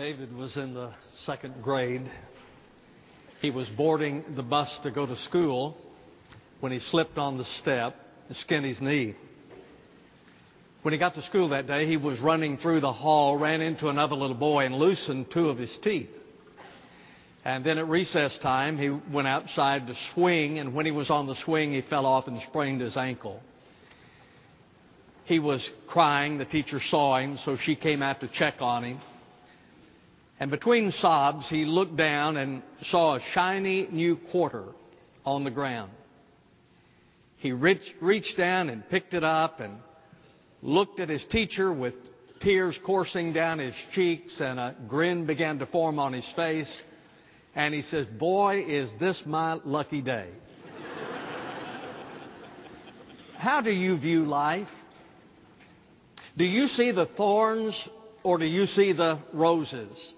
David 0.00 0.34
was 0.34 0.56
in 0.56 0.72
the 0.72 0.92
second 1.26 1.62
grade. 1.62 2.10
He 3.42 3.50
was 3.50 3.68
boarding 3.76 4.24
the 4.34 4.42
bus 4.42 4.70
to 4.82 4.90
go 4.90 5.04
to 5.04 5.14
school 5.14 5.76
when 6.60 6.72
he 6.72 6.78
slipped 6.78 7.18
on 7.18 7.36
the 7.36 7.44
step 7.60 7.96
and 8.26 8.36
skinned 8.38 8.64
his 8.64 8.80
knee. 8.80 9.14
When 10.80 10.94
he 10.94 10.98
got 10.98 11.16
to 11.16 11.22
school 11.24 11.50
that 11.50 11.66
day, 11.66 11.86
he 11.86 11.98
was 11.98 12.18
running 12.18 12.56
through 12.56 12.80
the 12.80 12.90
hall, 12.90 13.36
ran 13.36 13.60
into 13.60 13.88
another 13.88 14.16
little 14.16 14.34
boy, 14.34 14.64
and 14.64 14.74
loosened 14.74 15.26
two 15.34 15.50
of 15.50 15.58
his 15.58 15.78
teeth. 15.82 16.08
And 17.44 17.62
then 17.62 17.76
at 17.76 17.86
recess 17.86 18.38
time, 18.40 18.78
he 18.78 18.88
went 18.88 19.28
outside 19.28 19.86
to 19.86 19.94
swing, 20.14 20.58
and 20.60 20.72
when 20.72 20.86
he 20.86 20.92
was 20.92 21.10
on 21.10 21.26
the 21.26 21.36
swing, 21.44 21.74
he 21.74 21.82
fell 21.82 22.06
off 22.06 22.26
and 22.26 22.40
sprained 22.48 22.80
his 22.80 22.96
ankle. 22.96 23.42
He 25.26 25.40
was 25.40 25.68
crying. 25.88 26.38
The 26.38 26.46
teacher 26.46 26.80
saw 26.88 27.18
him, 27.18 27.38
so 27.44 27.58
she 27.62 27.76
came 27.76 28.02
out 28.02 28.20
to 28.20 28.28
check 28.28 28.62
on 28.62 28.82
him. 28.82 29.00
And 30.40 30.50
between 30.50 30.90
sobs, 30.90 31.46
he 31.50 31.66
looked 31.66 31.96
down 31.96 32.38
and 32.38 32.62
saw 32.84 33.16
a 33.16 33.20
shiny 33.34 33.86
new 33.92 34.16
quarter 34.32 34.64
on 35.26 35.44
the 35.44 35.50
ground. 35.50 35.92
He 37.36 37.52
reached 37.52 38.36
down 38.38 38.70
and 38.70 38.88
picked 38.88 39.12
it 39.12 39.22
up 39.22 39.60
and 39.60 39.76
looked 40.62 40.98
at 40.98 41.10
his 41.10 41.24
teacher 41.30 41.70
with 41.70 41.92
tears 42.40 42.78
coursing 42.86 43.34
down 43.34 43.58
his 43.58 43.74
cheeks 43.94 44.40
and 44.40 44.58
a 44.58 44.74
grin 44.88 45.26
began 45.26 45.58
to 45.58 45.66
form 45.66 45.98
on 45.98 46.14
his 46.14 46.26
face. 46.34 46.70
And 47.54 47.74
he 47.74 47.82
says, 47.82 48.06
Boy, 48.06 48.64
is 48.66 48.90
this 48.98 49.20
my 49.26 49.58
lucky 49.64 50.00
day. 50.00 50.30
How 53.36 53.60
do 53.60 53.70
you 53.70 53.98
view 53.98 54.24
life? 54.24 54.68
Do 56.38 56.44
you 56.44 56.66
see 56.68 56.92
the 56.92 57.06
thorns 57.16 57.74
or 58.22 58.38
do 58.38 58.46
you 58.46 58.64
see 58.66 58.94
the 58.94 59.18
roses? 59.34 60.14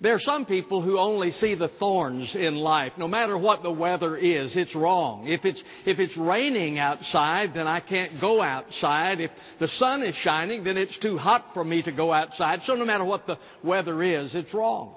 There 0.00 0.14
are 0.14 0.20
some 0.20 0.44
people 0.44 0.82
who 0.82 0.98
only 0.98 1.30
see 1.30 1.54
the 1.54 1.70
thorns 1.78 2.34
in 2.34 2.56
life. 2.56 2.92
No 2.98 3.06
matter 3.06 3.38
what 3.38 3.62
the 3.62 3.70
weather 3.70 4.16
is, 4.16 4.56
it's 4.56 4.74
wrong. 4.74 5.28
If 5.28 5.44
it's, 5.44 5.62
if 5.86 5.98
it's 5.98 6.16
raining 6.16 6.78
outside, 6.78 7.54
then 7.54 7.68
I 7.68 7.80
can't 7.80 8.20
go 8.20 8.42
outside. 8.42 9.20
If 9.20 9.30
the 9.60 9.68
sun 9.68 10.02
is 10.02 10.14
shining, 10.16 10.64
then 10.64 10.76
it's 10.76 10.98
too 10.98 11.16
hot 11.16 11.46
for 11.54 11.64
me 11.64 11.82
to 11.84 11.92
go 11.92 12.12
outside. 12.12 12.60
So 12.64 12.74
no 12.74 12.84
matter 12.84 13.04
what 13.04 13.26
the 13.26 13.38
weather 13.62 14.02
is, 14.02 14.34
it's 14.34 14.52
wrong. 14.52 14.96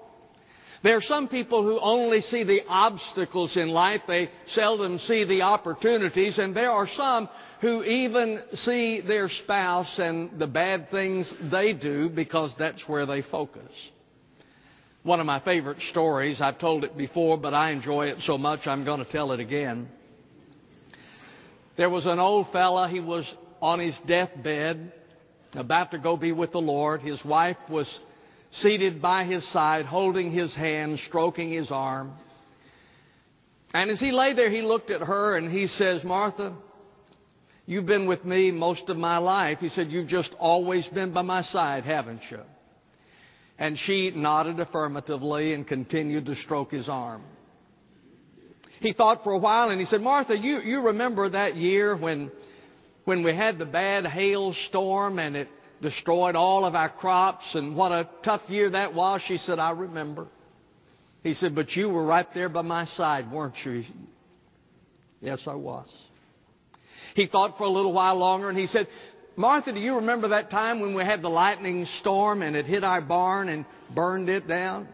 There 0.84 0.98
are 0.98 1.02
some 1.02 1.28
people 1.28 1.64
who 1.64 1.80
only 1.80 2.22
see 2.22 2.44
the 2.44 2.62
obstacles 2.68 3.56
in 3.56 3.70
life. 3.70 4.02
They 4.08 4.30
seldom 4.48 4.98
see 5.00 5.24
the 5.26 5.44
opportunities. 5.44 6.38
And 6.38 6.56
there 6.56 6.72
are 6.72 6.88
some 6.96 7.30
who 7.62 7.84
even 7.84 8.42
see 8.54 9.02
their 9.02 9.30
spouse 9.30 10.00
and 10.00 10.40
the 10.40 10.48
bad 10.48 10.90
things 10.92 11.32
they 11.52 11.74
do 11.74 12.10
because 12.10 12.54
that's 12.58 12.84
where 12.88 13.06
they 13.06 13.22
focus. 13.22 13.72
One 15.08 15.22
of 15.22 15.26
my 15.26 15.40
favorite 15.40 15.78
stories, 15.92 16.42
I've 16.42 16.60
told 16.60 16.84
it 16.84 16.98
before, 16.98 17.38
but 17.38 17.54
I 17.54 17.72
enjoy 17.72 18.08
it 18.08 18.18
so 18.26 18.38
much 18.38 18.68
I'm 18.68 18.84
going 18.84 19.00
to 19.00 19.10
tell 19.10 19.32
it 19.32 19.40
again. 19.40 19.88
There 21.78 21.90
was 21.90 22.06
an 22.06 22.20
old 22.20 22.48
fella, 22.52 22.90
he 22.90 23.00
was 23.00 23.26
on 23.62 23.80
his 23.80 23.98
deathbed, 24.06 24.92
about 25.54 25.92
to 25.92 25.98
go 25.98 26.18
be 26.18 26.34
with 26.34 26.52
the 26.52 26.58
Lord. 26.58 27.00
His 27.00 27.24
wife 27.24 27.56
was 27.70 27.88
seated 28.60 29.02
by 29.02 29.24
his 29.24 29.50
side, 29.54 29.86
holding 29.86 30.30
his 30.30 30.54
hand, 30.54 31.00
stroking 31.08 31.52
his 31.52 31.72
arm. 31.72 32.12
And 33.74 33.90
as 33.90 34.02
he 34.02 34.12
lay 34.12 34.34
there, 34.34 34.50
he 34.50 34.62
looked 34.62 34.92
at 34.92 35.00
her 35.00 35.38
and 35.38 35.50
he 35.50 35.68
says, 35.68 36.04
Martha, 36.04 36.54
you've 37.66 37.86
been 37.86 38.08
with 38.08 38.26
me 38.26 38.52
most 38.52 38.90
of 38.90 38.98
my 38.98 39.20
life. 39.20 39.60
He 39.60 39.70
said, 39.70 39.90
You've 39.90 40.10
just 40.10 40.36
always 40.38 40.86
been 40.88 41.14
by 41.14 41.22
my 41.22 41.44
side, 41.44 41.86
haven't 41.86 42.24
you? 42.30 42.42
And 43.60 43.78
she 43.78 44.12
nodded 44.12 44.60
affirmatively 44.60 45.54
and 45.54 45.68
continued 45.68 46.26
to 46.28 46.36
stroke 46.36 46.72
his 46.72 46.88
arm. 46.88 47.24
He 48.80 48.94
thought 48.94 49.24
for 49.24 49.34
a 49.34 49.38
while 49.38 49.70
and 49.70 49.80
he 49.80 49.86
said, 49.86 50.02
Martha, 50.02 50.38
you, 50.38 50.62
you 50.62 50.82
remember 50.82 51.30
that 51.30 51.56
year 51.56 51.98
when, 51.98 52.32
when 53.06 53.24
we 53.24 53.36
had 53.36 53.58
the 53.58 53.66
bad 53.66 54.06
hailstorm 54.06 55.18
and 55.18 55.36
it 55.36 55.48
destroyed 55.82 56.36
all 56.36 56.66
of 56.66 56.76
our 56.76 56.90
crops 56.90 57.46
and 57.56 57.76
what 57.76 57.92
a 57.92 58.08
tough 58.24 58.42
year 58.48 58.70
that 58.72 58.94
was? 58.94 59.22
She 59.28 59.38
said, 59.38 59.58
I 59.58 59.72
remember. 59.72 60.28
He 61.24 61.34
said, 61.34 61.56
but 61.56 61.72
you 61.72 61.90
were 61.90 62.06
right 62.06 62.28
there 62.36 62.50
by 62.50 62.62
my 62.62 62.86
side, 62.96 63.32
weren't 63.32 63.56
you? 63.66 63.84
Yes, 65.20 65.42
I 65.48 65.56
was. 65.56 65.88
He 67.16 67.26
thought 67.26 67.58
for 67.58 67.64
a 67.64 67.70
little 67.70 67.94
while 67.94 68.18
longer 68.18 68.50
and 68.50 68.58
he 68.58 68.68
said, 68.68 68.88
Martha, 69.40 69.72
do 69.72 69.80
you 69.80 69.98
remember 69.98 70.30
that 70.30 70.50
time 70.50 70.80
when 70.80 70.96
we 70.96 71.04
had 71.06 71.22
the 71.22 71.30
lightning 71.30 71.86
storm 72.00 72.42
and 72.42 72.56
it 72.56 72.66
hit 72.66 72.84
our 72.84 73.02
barn 73.02 73.50
and 73.50 73.66
burned 73.94 74.30
it 74.30 74.48
down? 74.48 74.88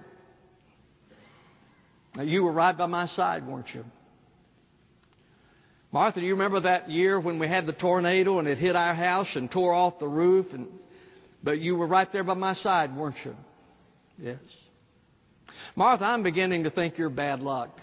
Now, 2.14 2.24
you 2.24 2.44
were 2.44 2.52
right 2.52 2.78
by 2.78 2.86
my 2.88 3.08
side, 3.08 3.48
weren't 3.48 3.74
you? 3.74 3.86
Martha, 5.94 6.20
do 6.20 6.26
you 6.26 6.34
remember 6.34 6.59
that 6.59 6.90
year 6.90 7.22
when 7.22 7.40
we 7.40 7.48
had 7.48 7.66
the 7.66 7.72
tornado 7.72 8.40
and 8.40 8.48
it 8.48 8.58
hit 8.58 8.76
our 8.76 8.94
house 8.94 9.30
and 9.36 9.50
tore 9.50 9.74
off 9.74 9.98
the 10.00 10.08
roof? 10.08 10.48
And, 10.52 10.68
but 11.42 11.60
you 11.60 11.78
were 11.78 11.88
right 11.88 12.12
there 12.12 12.25
by 12.25 12.34
my 12.34 12.54
side, 12.56 12.96
weren't 12.98 13.16
you? 13.24 13.36
Yes. 14.18 14.40
Martha, 15.74 16.04
I'm 16.04 16.22
beginning 16.22 16.66
to 16.66 16.70
think 16.70 16.98
you're 16.98 17.10
bad 17.10 17.40
luck. 17.40 17.78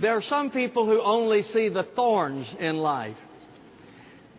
There 0.00 0.16
are 0.16 0.22
some 0.22 0.50
people 0.50 0.86
who 0.86 1.02
only 1.02 1.42
see 1.42 1.68
the 1.68 1.82
thorns 1.94 2.46
in 2.58 2.78
life. 2.78 3.16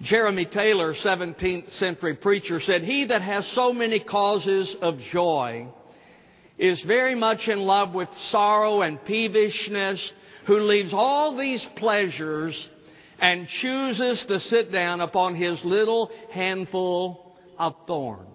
Jeremy 0.01 0.45
Taylor, 0.45 0.95
17th 0.95 1.77
century 1.77 2.15
preacher, 2.15 2.59
said, 2.59 2.81
He 2.81 3.05
that 3.05 3.21
has 3.21 3.45
so 3.53 3.71
many 3.71 3.99
causes 3.99 4.75
of 4.81 4.97
joy 5.11 5.67
is 6.57 6.83
very 6.87 7.13
much 7.13 7.47
in 7.47 7.59
love 7.59 7.93
with 7.93 8.09
sorrow 8.29 8.81
and 8.81 8.99
peevishness, 9.05 9.99
who 10.47 10.61
leaves 10.61 10.93
all 10.93 11.37
these 11.37 11.65
pleasures 11.77 12.69
and 13.19 13.47
chooses 13.61 14.25
to 14.27 14.39
sit 14.39 14.71
down 14.71 14.99
upon 14.99 15.35
his 15.35 15.63
little 15.63 16.09
handful 16.31 17.35
of 17.59 17.75
thorns. 17.85 18.27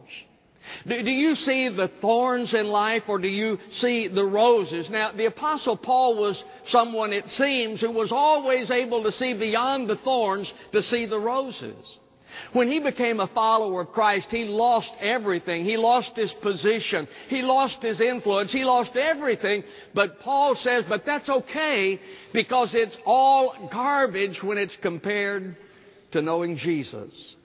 Do, 0.86 1.02
do 1.02 1.10
you 1.10 1.34
see 1.34 1.68
the 1.68 1.90
thorns 2.00 2.54
in 2.54 2.66
life 2.66 3.04
or 3.08 3.18
do 3.18 3.28
you 3.28 3.58
see 3.78 4.08
the 4.08 4.24
roses? 4.24 4.88
Now, 4.90 5.12
the 5.12 5.26
Apostle 5.26 5.76
Paul 5.76 6.16
was 6.16 6.42
someone, 6.66 7.12
it 7.12 7.26
seems, 7.26 7.80
who 7.80 7.90
was 7.90 8.12
always 8.12 8.70
able 8.70 9.02
to 9.02 9.12
see 9.12 9.34
beyond 9.34 9.88
the 9.88 9.96
thorns 9.96 10.52
to 10.72 10.82
see 10.82 11.06
the 11.06 11.20
roses. 11.20 11.98
When 12.52 12.68
he 12.68 12.80
became 12.80 13.20
a 13.20 13.28
follower 13.28 13.82
of 13.82 13.92
Christ, 13.92 14.28
he 14.30 14.44
lost 14.44 14.90
everything. 15.00 15.64
He 15.64 15.76
lost 15.76 16.16
his 16.16 16.32
position. 16.42 17.08
He 17.28 17.42
lost 17.42 17.82
his 17.82 18.00
influence. 18.00 18.52
He 18.52 18.64
lost 18.64 18.96
everything. 18.96 19.64
But 19.94 20.20
Paul 20.20 20.54
says, 20.54 20.84
but 20.88 21.04
that's 21.06 21.28
okay 21.28 22.00
because 22.32 22.74
it's 22.74 22.96
all 23.04 23.68
garbage 23.72 24.40
when 24.42 24.58
it's 24.58 24.76
compared 24.82 25.56
to 26.12 26.22
knowing 26.22 26.56
Jesus. 26.56 27.35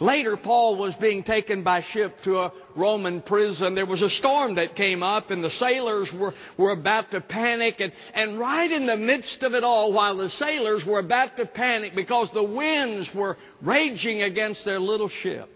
Later, 0.00 0.36
Paul 0.36 0.76
was 0.76 0.94
being 1.00 1.22
taken 1.22 1.62
by 1.62 1.82
ship 1.92 2.16
to 2.24 2.38
a 2.38 2.52
Roman 2.76 3.22
prison. 3.22 3.74
There 3.74 3.86
was 3.86 4.02
a 4.02 4.10
storm 4.10 4.56
that 4.56 4.76
came 4.76 5.02
up, 5.02 5.30
and 5.30 5.42
the 5.42 5.50
sailors 5.50 6.10
were, 6.18 6.34
were 6.58 6.72
about 6.72 7.10
to 7.12 7.20
panic. 7.20 7.76
And, 7.80 7.92
and 8.14 8.38
right 8.38 8.70
in 8.70 8.86
the 8.86 8.96
midst 8.96 9.42
of 9.42 9.54
it 9.54 9.64
all, 9.64 9.92
while 9.92 10.16
the 10.16 10.30
sailors 10.30 10.84
were 10.86 10.98
about 10.98 11.36
to 11.36 11.46
panic 11.46 11.94
because 11.94 12.30
the 12.34 12.42
winds 12.42 13.08
were 13.14 13.36
raging 13.62 14.22
against 14.22 14.64
their 14.64 14.80
little 14.80 15.10
ship, 15.22 15.48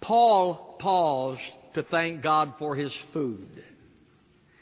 Paul 0.00 0.76
paused 0.78 1.40
to 1.74 1.82
thank 1.82 2.22
God 2.22 2.54
for 2.58 2.74
his 2.74 2.94
food. 3.12 3.64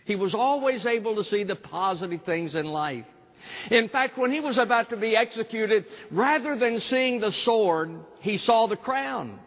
He 0.05 0.17
was 0.17 0.35
always 0.35 0.87
able 0.87 1.17
to 1.17 1.25
see 1.25 1.45
the 1.45 1.57
positive 1.57 2.23
things 2.25 2.55
in 2.55 2.67
life. 2.67 3.07
In 3.71 3.89
fact, 3.89 4.19
when 4.19 4.33
he 4.33 4.41
was 4.41 4.59
about 4.59 4.91
to 4.91 4.97
be 4.97 5.17
executed, 5.17 5.85
rather 6.11 6.59
than 6.59 6.81
seeing 6.81 7.21
the 7.21 7.33
sword, 7.45 7.91
he 8.21 8.39
saw 8.39 8.67
the 8.67 8.77
crown. 8.77 9.39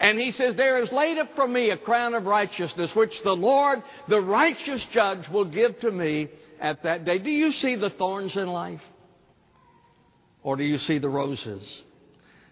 And 0.00 0.18
he 0.18 0.30
says, 0.30 0.54
There 0.56 0.82
is 0.82 0.92
laid 0.92 1.18
up 1.18 1.30
for 1.34 1.48
me 1.48 1.70
a 1.70 1.76
crown 1.76 2.14
of 2.14 2.24
righteousness, 2.24 2.92
which 2.94 3.12
the 3.24 3.32
Lord, 3.32 3.82
the 4.08 4.20
righteous 4.20 4.84
judge, 4.92 5.28
will 5.32 5.44
give 5.50 5.78
to 5.80 5.90
me 5.90 6.28
at 6.60 6.82
that 6.84 7.04
day. 7.04 7.18
Do 7.18 7.30
you 7.30 7.50
see 7.50 7.74
the 7.74 7.90
thorns 7.90 8.36
in 8.36 8.46
life? 8.46 8.80
Or 10.42 10.56
do 10.56 10.62
you 10.62 10.78
see 10.78 10.98
the 10.98 11.08
roses? 11.08 11.82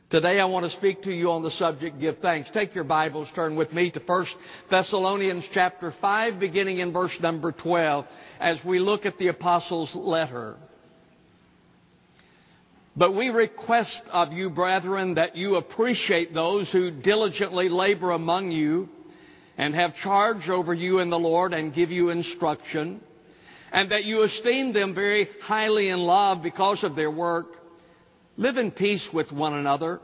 Today 0.09 0.39
I 0.39 0.45
want 0.45 0.71
to 0.71 0.77
speak 0.79 1.03
to 1.03 1.11
you 1.11 1.33
on 1.33 1.43
the 1.43 1.51
subject, 1.51 1.99
give 1.99 2.19
thanks. 2.19 2.49
Take 2.53 2.77
your 2.77 2.85
Bibles, 2.85 3.27
turn 3.35 3.57
with 3.57 3.73
me 3.73 3.91
to 3.91 3.99
1 3.99 4.27
Thessalonians 4.71 5.45
chapter 5.53 5.93
5, 6.01 6.39
beginning 6.39 6.79
in 6.79 6.93
verse 6.93 7.19
number 7.21 7.51
12, 7.51 8.05
as 8.39 8.57
we 8.65 8.79
look 8.79 9.05
at 9.05 9.19
the 9.19 9.27
Apostles' 9.27 9.93
letter. 9.97 10.55
But 12.95 13.17
we 13.17 13.31
request 13.31 14.01
of 14.13 14.33
you, 14.33 14.49
brethren, 14.49 15.15
that 15.15 15.35
you 15.35 15.57
appreciate 15.57 16.33
those 16.33 16.71
who 16.71 16.93
diligently 16.93 17.69
labor 17.69 18.13
among 18.13 18.53
you 18.53 18.89
and 19.59 19.75
have 19.75 19.97
charge 19.97 20.49
over 20.49 20.73
you 20.73 21.01
in 21.01 21.11
the 21.11 21.19
Lord 21.19 21.53
and 21.53 21.75
give 21.75 21.91
you 21.91 22.11
instruction, 22.11 23.01
and 23.73 23.91
that 23.91 24.05
you 24.05 24.23
esteem 24.23 24.73
them 24.73 24.95
very 24.95 25.29
highly 25.43 25.89
in 25.89 25.99
love 25.99 26.45
because 26.45 26.85
of 26.85 26.95
their 26.95 27.11
work. 27.11 27.49
Live 28.37 28.59
in 28.59 28.71
peace 28.71 29.07
with 29.13 29.33
one 29.33 29.55
another. 29.55 30.01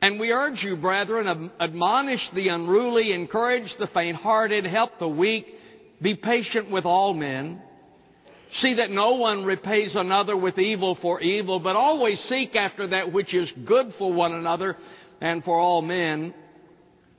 And 0.00 0.18
we 0.18 0.32
urge 0.32 0.62
you, 0.62 0.76
brethren, 0.76 1.50
admonish 1.60 2.26
the 2.34 2.48
unruly, 2.48 3.12
encourage 3.12 3.74
the 3.78 3.88
faint-hearted, 3.88 4.64
help 4.64 4.92
the 4.98 5.08
weak, 5.08 5.46
be 6.00 6.14
patient 6.14 6.70
with 6.70 6.84
all 6.84 7.14
men. 7.14 7.60
See 8.52 8.74
that 8.74 8.90
no 8.90 9.16
one 9.16 9.44
repays 9.44 9.96
another 9.96 10.36
with 10.36 10.56
evil 10.58 10.96
for 11.02 11.20
evil, 11.20 11.60
but 11.60 11.76
always 11.76 12.18
seek 12.28 12.56
after 12.56 12.86
that 12.88 13.12
which 13.12 13.34
is 13.34 13.52
good 13.66 13.92
for 13.98 14.12
one 14.12 14.32
another 14.32 14.76
and 15.20 15.44
for 15.44 15.58
all 15.58 15.82
men. 15.82 16.32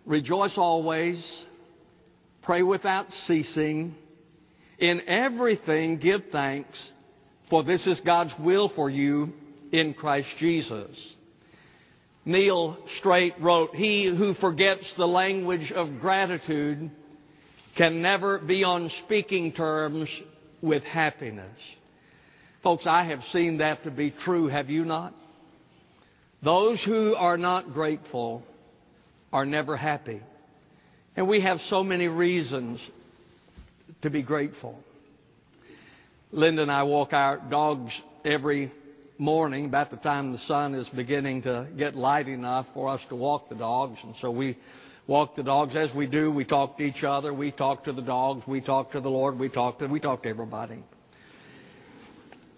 Rejoice 0.05 0.57
always. 0.57 1.23
Pray 2.41 2.63
without 2.63 3.07
ceasing. 3.27 3.93
In 4.79 5.01
everything 5.07 5.97
give 5.97 6.21
thanks, 6.31 6.81
for 7.49 7.63
this 7.63 7.85
is 7.85 7.99
God's 7.99 8.33
will 8.39 8.69
for 8.73 8.89
you 8.89 9.33
in 9.71 9.93
Christ 9.93 10.29
Jesus. 10.37 10.89
Neil 12.25 12.77
Strait 12.99 13.33
wrote, 13.39 13.75
He 13.75 14.05
who 14.05 14.33
forgets 14.35 14.93
the 14.97 15.07
language 15.07 15.71
of 15.71 15.99
gratitude 15.99 16.91
can 17.77 18.01
never 18.01 18.39
be 18.39 18.63
on 18.63 18.91
speaking 19.05 19.53
terms 19.53 20.09
with 20.61 20.83
happiness. 20.83 21.57
Folks, 22.61 22.85
I 22.85 23.05
have 23.05 23.21
seen 23.31 23.59
that 23.59 23.83
to 23.83 23.91
be 23.91 24.13
true, 24.25 24.47
have 24.47 24.69
you 24.69 24.83
not? 24.83 25.13
Those 26.43 26.81
who 26.85 27.15
are 27.15 27.37
not 27.37 27.73
grateful 27.73 28.43
are 29.31 29.45
never 29.45 29.77
happy. 29.77 30.21
And 31.15 31.27
we 31.27 31.41
have 31.41 31.59
so 31.69 31.83
many 31.83 32.07
reasons 32.07 32.79
to 34.01 34.09
be 34.09 34.21
grateful. 34.21 34.81
Linda 36.31 36.61
and 36.61 36.71
I 36.71 36.83
walk 36.83 37.13
our 37.13 37.37
dogs 37.37 37.91
every 38.23 38.71
morning 39.19 39.65
about 39.65 39.91
the 39.91 39.97
time 39.97 40.31
the 40.31 40.39
sun 40.39 40.73
is 40.73 40.87
beginning 40.89 41.41
to 41.41 41.67
get 41.77 41.93
light 41.93 42.29
enough 42.29 42.65
for 42.73 42.87
us 42.89 43.01
to 43.09 43.15
walk 43.15 43.49
the 43.49 43.55
dogs. 43.55 43.99
And 44.01 44.15
so 44.21 44.31
we 44.31 44.57
walk 45.07 45.35
the 45.35 45.43
dogs. 45.43 45.75
As 45.75 45.93
we 45.93 46.07
do, 46.07 46.31
we 46.31 46.45
talk 46.45 46.77
to 46.77 46.83
each 46.83 47.03
other. 47.03 47.33
We 47.33 47.51
talk 47.51 47.83
to 47.83 47.91
the 47.91 48.01
dogs. 48.01 48.47
We 48.47 48.61
talk 48.61 48.91
to 48.93 49.01
the 49.01 49.09
Lord. 49.09 49.37
We 49.37 49.49
talk 49.49 49.79
to, 49.79 49.87
we 49.87 49.99
talk 49.99 50.23
to 50.23 50.29
everybody. 50.29 50.83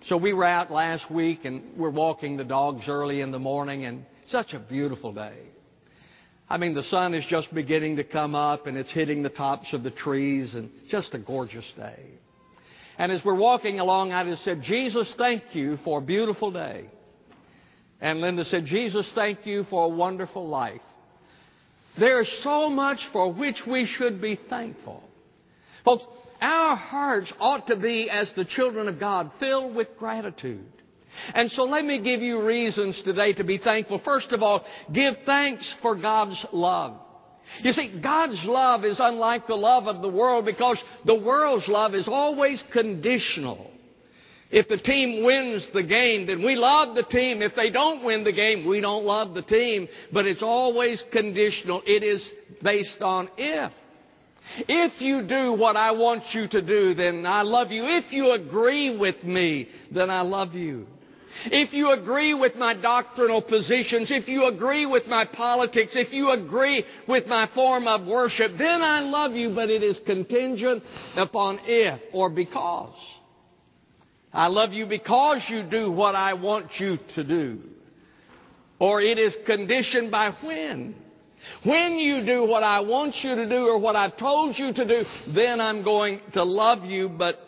So 0.05 0.17
we 0.17 0.33
were 0.33 0.45
out 0.45 0.71
last 0.71 1.09
week 1.09 1.45
and 1.45 1.77
we're 1.77 1.89
walking 1.89 2.37
the 2.37 2.43
dogs 2.43 2.83
early 2.87 3.21
in 3.21 3.31
the 3.31 3.39
morning 3.39 3.85
and 3.85 4.05
such 4.27 4.53
a 4.53 4.59
beautiful 4.59 5.13
day. 5.13 5.39
I 6.47 6.57
mean, 6.57 6.75
the 6.75 6.83
sun 6.83 7.15
is 7.15 7.25
just 7.27 7.53
beginning 7.53 7.95
to 7.95 8.03
come 8.03 8.35
up 8.35 8.67
and 8.67 8.77
it's 8.77 8.91
hitting 8.91 9.23
the 9.23 9.29
tops 9.29 9.73
of 9.73 9.83
the 9.83 9.91
trees 9.91 10.53
and 10.53 10.69
just 10.89 11.13
a 11.15 11.19
gorgeous 11.19 11.65
day. 11.75 12.19
And 12.97 13.11
as 13.11 13.21
we're 13.23 13.35
walking 13.35 13.79
along, 13.79 14.11
I 14.11 14.23
just 14.25 14.43
said, 14.43 14.61
Jesus, 14.61 15.13
thank 15.17 15.55
you 15.55 15.77
for 15.83 15.99
a 15.99 16.01
beautiful 16.01 16.51
day. 16.51 16.85
And 17.99 18.19
Linda 18.19 18.45
said, 18.45 18.65
Jesus, 18.65 19.09
thank 19.15 19.45
you 19.45 19.65
for 19.69 19.85
a 19.85 19.89
wonderful 19.89 20.47
life. 20.47 20.81
There 21.99 22.21
is 22.21 22.43
so 22.43 22.69
much 22.69 22.99
for 23.11 23.33
which 23.33 23.61
we 23.67 23.85
should 23.85 24.21
be 24.21 24.39
thankful. 24.49 25.03
Folks, 25.85 26.03
our 26.41 26.75
hearts 26.75 27.31
ought 27.39 27.67
to 27.67 27.75
be, 27.75 28.09
as 28.09 28.31
the 28.35 28.45
children 28.45 28.87
of 28.87 28.99
God, 28.99 29.31
filled 29.39 29.75
with 29.75 29.87
gratitude. 29.99 30.65
And 31.33 31.51
so 31.51 31.63
let 31.63 31.85
me 31.85 32.01
give 32.01 32.21
you 32.21 32.45
reasons 32.45 33.01
today 33.03 33.33
to 33.33 33.43
be 33.43 33.57
thankful. 33.57 34.01
First 34.03 34.31
of 34.31 34.41
all, 34.41 34.65
give 34.91 35.15
thanks 35.25 35.75
for 35.81 35.95
God's 35.95 36.43
love. 36.51 36.97
You 37.61 37.73
see, 37.73 37.99
God's 38.01 38.43
love 38.45 38.85
is 38.85 38.97
unlike 38.99 39.47
the 39.47 39.55
love 39.55 39.87
of 39.87 40.01
the 40.01 40.09
world 40.09 40.45
because 40.45 40.81
the 41.05 41.15
world's 41.15 41.67
love 41.67 41.93
is 41.93 42.07
always 42.07 42.63
conditional. 42.71 43.71
If 44.51 44.67
the 44.67 44.77
team 44.77 45.23
wins 45.23 45.69
the 45.73 45.83
game, 45.83 46.27
then 46.27 46.43
we 46.43 46.55
love 46.55 46.95
the 46.95 47.03
team. 47.03 47.41
If 47.41 47.55
they 47.55 47.69
don't 47.69 48.03
win 48.03 48.25
the 48.25 48.33
game, 48.33 48.67
we 48.67 48.81
don't 48.81 49.05
love 49.05 49.33
the 49.33 49.43
team. 49.43 49.87
But 50.11 50.25
it's 50.25 50.43
always 50.43 51.01
conditional. 51.11 51.81
It 51.85 52.03
is 52.03 52.21
based 52.61 53.01
on 53.01 53.29
if. 53.37 53.71
If 54.67 54.99
you 54.99 55.25
do 55.25 55.53
what 55.53 55.77
I 55.77 55.91
want 55.91 56.23
you 56.33 56.47
to 56.49 56.61
do, 56.61 56.93
then 56.93 57.25
I 57.25 57.43
love 57.43 57.71
you. 57.71 57.83
If 57.85 58.11
you 58.11 58.31
agree 58.31 58.97
with 58.97 59.23
me, 59.23 59.69
then 59.93 60.09
I 60.09 60.21
love 60.21 60.53
you. 60.53 60.87
If 61.45 61.73
you 61.73 61.91
agree 61.91 62.33
with 62.33 62.55
my 62.55 62.73
doctrinal 62.73 63.41
positions, 63.41 64.11
if 64.11 64.27
you 64.27 64.45
agree 64.45 64.85
with 64.85 65.07
my 65.07 65.25
politics, 65.25 65.93
if 65.95 66.13
you 66.13 66.31
agree 66.31 66.85
with 67.07 67.27
my 67.27 67.49
form 67.53 67.87
of 67.87 68.05
worship, 68.05 68.51
then 68.57 68.81
I 68.81 69.01
love 69.01 69.33
you, 69.33 69.53
but 69.53 69.69
it 69.69 69.83
is 69.83 69.99
contingent 70.05 70.83
upon 71.15 71.59
if 71.63 72.01
or 72.13 72.29
because. 72.29 72.93
I 74.33 74.47
love 74.47 74.71
you 74.71 74.85
because 74.85 75.43
you 75.49 75.63
do 75.63 75.91
what 75.91 76.15
I 76.15 76.33
want 76.33 76.71
you 76.79 76.97
to 77.15 77.23
do. 77.23 77.59
Or 78.79 79.01
it 79.01 79.19
is 79.19 79.35
conditioned 79.45 80.09
by 80.09 80.31
when. 80.43 80.95
When 81.63 81.97
you 81.97 82.25
do 82.25 82.45
what 82.45 82.63
I 82.63 82.79
want 82.81 83.15
you 83.23 83.35
to 83.35 83.47
do 83.49 83.67
or 83.67 83.79
what 83.79 83.95
I've 83.95 84.17
told 84.17 84.57
you 84.57 84.73
to 84.73 84.87
do, 84.87 85.03
then 85.33 85.59
I'm 85.59 85.83
going 85.83 86.21
to 86.33 86.43
love 86.43 86.85
you, 86.85 87.09
but 87.09 87.39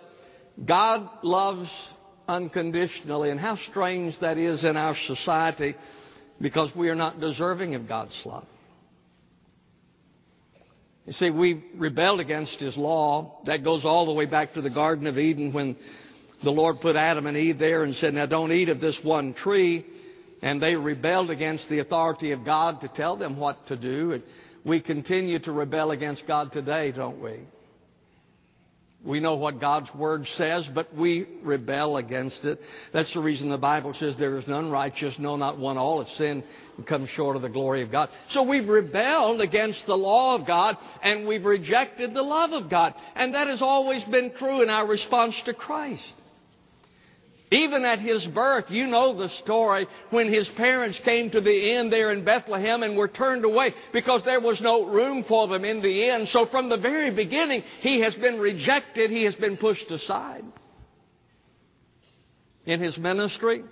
God 0.66 1.10
loves 1.24 1.70
unconditionally. 2.28 3.30
And 3.30 3.40
how 3.40 3.58
strange 3.70 4.16
that 4.22 4.38
is 4.38 4.64
in 4.64 4.78
our 4.78 4.96
society 5.08 5.76
because 6.42 6.72
we 6.76 6.90
are 6.90 6.96
not 6.96 7.20
deserving 7.20 7.76
of 7.76 7.88
God's 7.88 8.20
love. 8.26 8.46
You 11.06 11.14
see, 11.14 11.30
we 11.30 11.64
rebelled 11.76 12.20
against 12.20 12.60
His 12.60 12.78
law. 12.78 13.42
That 13.46 13.64
goes 13.64 13.84
all 13.84 14.06
the 14.06 14.14
way 14.14 14.26
back 14.26 14.54
to 14.54 14.62
the 14.62 14.70
Garden 14.70 15.06
of 15.08 15.18
Eden 15.18 15.52
when 15.52 15.76
the 16.44 16.50
Lord 16.50 16.80
put 16.82 16.96
Adam 16.96 17.28
and 17.28 17.36
Eve 17.36 17.60
there 17.60 17.84
and 17.84 17.96
said, 17.96 18.14
Now 18.14 18.26
don't 18.26 18.52
eat 18.52 18.70
of 18.70 18.80
this 18.80 18.98
one 19.04 19.34
tree. 19.34 19.86
And 20.42 20.62
they 20.62 20.76
rebelled 20.76 21.30
against 21.30 21.70
the 21.70 21.80
authority 21.80 22.32
of 22.32 22.44
God 22.44 22.82
to 22.82 22.90
tell 22.90 23.16
them 23.16 23.38
what 23.38 23.66
to 23.68 23.78
do. 23.78 24.12
And 24.12 24.24
we 24.66 24.82
continue 24.82 25.40
to 25.40 25.52
rebel 25.52 25.92
against 25.92 26.28
God 26.28 26.52
today, 26.52 26.92
don't 26.92 27.22
we? 27.22 27.40
We 29.06 29.20
know 29.20 29.36
what 29.36 29.60
God's 29.60 29.94
Word 29.94 30.26
says, 30.38 30.66
but 30.74 30.96
we 30.96 31.28
rebel 31.44 31.98
against 31.98 32.46
it. 32.46 32.60
That's 32.94 33.14
the 33.14 33.20
reason 33.20 33.50
the 33.50 33.58
Bible 33.58 33.94
says 33.94 34.16
there 34.18 34.38
is 34.38 34.48
none 34.48 34.72
righteous, 34.72 35.16
no, 35.20 35.36
not 35.36 35.60
one. 35.60 35.78
All 35.78 36.02
have 36.02 36.08
sinned 36.16 36.44
and 36.78 36.88
come 36.88 37.06
short 37.08 37.36
of 37.36 37.42
the 37.42 37.50
glory 37.50 37.82
of 37.82 37.92
God. 37.92 38.10
So 38.30 38.44
we've 38.44 38.68
rebelled 38.68 39.42
against 39.42 39.86
the 39.88 39.96
law 39.96 40.40
of 40.40 40.48
God 40.48 40.78
and 41.02 41.28
we've 41.28 41.44
rejected 41.44 42.14
the 42.14 42.22
love 42.22 42.52
of 42.52 42.70
God. 42.70 42.94
And 43.16 43.34
that 43.34 43.48
has 43.48 43.62
always 43.62 44.06
been 44.06 44.32
true 44.40 44.62
in 44.62 44.70
our 44.70 44.88
response 44.88 45.36
to 45.46 45.54
Christ. 45.54 46.16
Even 47.54 47.86
at 47.86 48.00
his 48.00 48.26
birth, 48.34 48.66
you 48.70 48.88
know 48.88 49.16
the 49.16 49.30
story 49.44 49.86
when 50.10 50.28
his 50.34 50.50
parents 50.58 51.00
came 51.06 51.30
to 51.30 51.40
the 51.40 51.76
inn 51.76 51.92
there 51.92 52.12
in 52.12 52.26
Bethlehem 52.26 52.82
and 52.82 52.98
were 52.98 53.08
turned 53.08 53.46
away 53.46 53.76
because 53.94 54.24
there 54.26 54.42
was 54.42 54.60
no 54.60 54.88
room 54.88 55.24
for 55.28 55.48
them 55.48 55.64
in 55.64 55.80
the 55.80 56.10
inn. 56.10 56.26
So 56.32 56.48
from 56.48 56.70
the 56.70 56.78
very 56.78 57.12
beginning, 57.12 57.62
he 57.82 58.02
has 58.02 58.16
been 58.16 58.40
rejected. 58.40 59.12
He 59.12 59.24
has 59.26 59.36
been 59.36 59.58
pushed 59.58 59.92
aside. 59.92 60.44
In 62.66 62.80
his 62.80 62.98
ministry, 62.98 63.64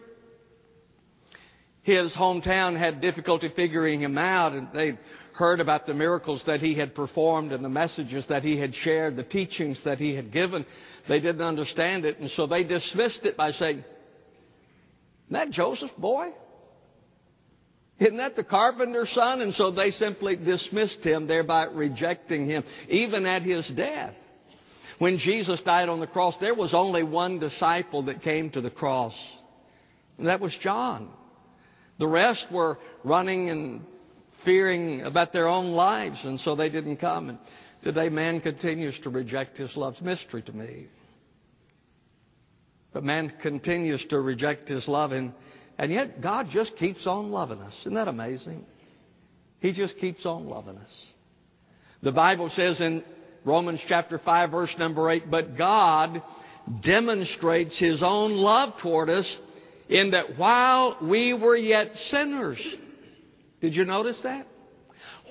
his 1.81 2.13
hometown 2.13 2.77
had 2.77 3.01
difficulty 3.01 3.51
figuring 3.55 3.99
him 4.01 4.15
out 4.17 4.53
and 4.53 4.67
they 4.75 4.99
heard 5.33 5.59
about 5.59 5.87
the 5.87 5.93
miracles 5.95 6.43
that 6.45 6.59
he 6.59 6.75
had 6.75 6.93
performed 6.93 7.51
and 7.51 7.65
the 7.65 7.69
messages 7.69 8.27
that 8.27 8.43
he 8.43 8.59
had 8.59 8.75
shared, 8.75 9.15
the 9.15 9.23
teachings 9.23 9.81
that 9.85 9.97
he 9.97 10.13
had 10.13 10.31
given. 10.31 10.65
They 11.07 11.19
didn't 11.19 11.41
understand 11.41 12.05
it, 12.05 12.19
and 12.19 12.29
so 12.31 12.47
they 12.47 12.63
dismissed 12.63 13.25
it 13.25 13.35
by 13.35 13.51
saying, 13.51 13.83
Isn't 15.27 15.31
that 15.31 15.51
Joseph's 15.51 15.93
boy? 15.97 16.29
Isn't 17.99 18.17
that 18.17 18.35
the 18.35 18.43
carpenter's 18.43 19.11
son? 19.11 19.41
And 19.41 19.53
so 19.53 19.71
they 19.71 19.91
simply 19.91 20.35
dismissed 20.35 21.03
him, 21.03 21.27
thereby 21.27 21.65
rejecting 21.65 22.47
him, 22.47 22.63
even 22.89 23.25
at 23.25 23.43
his 23.43 23.69
death. 23.75 24.15
When 24.97 25.17
Jesus 25.17 25.61
died 25.61 25.89
on 25.89 25.99
the 25.99 26.07
cross, 26.07 26.35
there 26.39 26.53
was 26.55 26.73
only 26.73 27.03
one 27.03 27.39
disciple 27.39 28.03
that 28.03 28.21
came 28.21 28.51
to 28.51 28.61
the 28.61 28.69
cross, 28.69 29.13
and 30.17 30.27
that 30.27 30.39
was 30.39 30.55
John. 30.61 31.09
The 31.97 32.07
rest 32.07 32.45
were 32.51 32.77
running 33.03 33.49
and 33.49 33.81
fearing 34.45 35.01
about 35.01 35.33
their 35.33 35.47
own 35.47 35.71
lives, 35.71 36.19
and 36.23 36.39
so 36.39 36.55
they 36.55 36.69
didn't 36.69 36.97
come. 36.97 37.29
And 37.29 37.39
today, 37.83 38.09
man 38.09 38.41
continues 38.41 38.99
to 39.03 39.09
reject 39.09 39.57
his 39.57 39.75
love's 39.75 40.01
mystery 40.01 40.41
to 40.43 40.53
me. 40.53 40.87
But 42.93 43.03
man 43.03 43.31
continues 43.41 44.05
to 44.09 44.19
reject 44.19 44.67
his 44.67 44.87
love, 44.87 45.11
and, 45.11 45.33
and 45.77 45.91
yet 45.91 46.21
God 46.21 46.47
just 46.51 46.75
keeps 46.77 47.07
on 47.07 47.31
loving 47.31 47.59
us. 47.59 47.73
Isn't 47.81 47.93
that 47.93 48.07
amazing? 48.07 48.65
He 49.59 49.71
just 49.71 49.97
keeps 49.97 50.25
on 50.25 50.47
loving 50.47 50.77
us. 50.77 50.91
The 52.01 52.11
Bible 52.11 52.49
says 52.49 52.81
in 52.81 53.03
Romans 53.45 53.79
chapter 53.87 54.19
5, 54.19 54.51
verse 54.51 54.75
number 54.77 55.09
8, 55.09 55.29
but 55.31 55.57
God 55.57 56.21
demonstrates 56.83 57.79
His 57.79 58.03
own 58.03 58.33
love 58.33 58.73
toward 58.81 59.09
us 59.09 59.37
in 59.87 60.11
that 60.11 60.37
while 60.37 60.97
we 61.01 61.33
were 61.33 61.55
yet 61.55 61.91
sinners, 62.09 62.59
did 63.61 63.75
you 63.75 63.85
notice 63.85 64.19
that? 64.23 64.47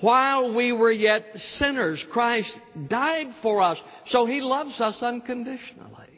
While 0.01 0.55
we 0.55 0.71
were 0.71 0.91
yet 0.91 1.25
sinners, 1.57 2.03
Christ 2.11 2.51
died 2.89 3.27
for 3.41 3.61
us. 3.61 3.77
So 4.07 4.25
He 4.25 4.41
loves 4.41 4.79
us 4.81 4.97
unconditionally. 5.01 6.11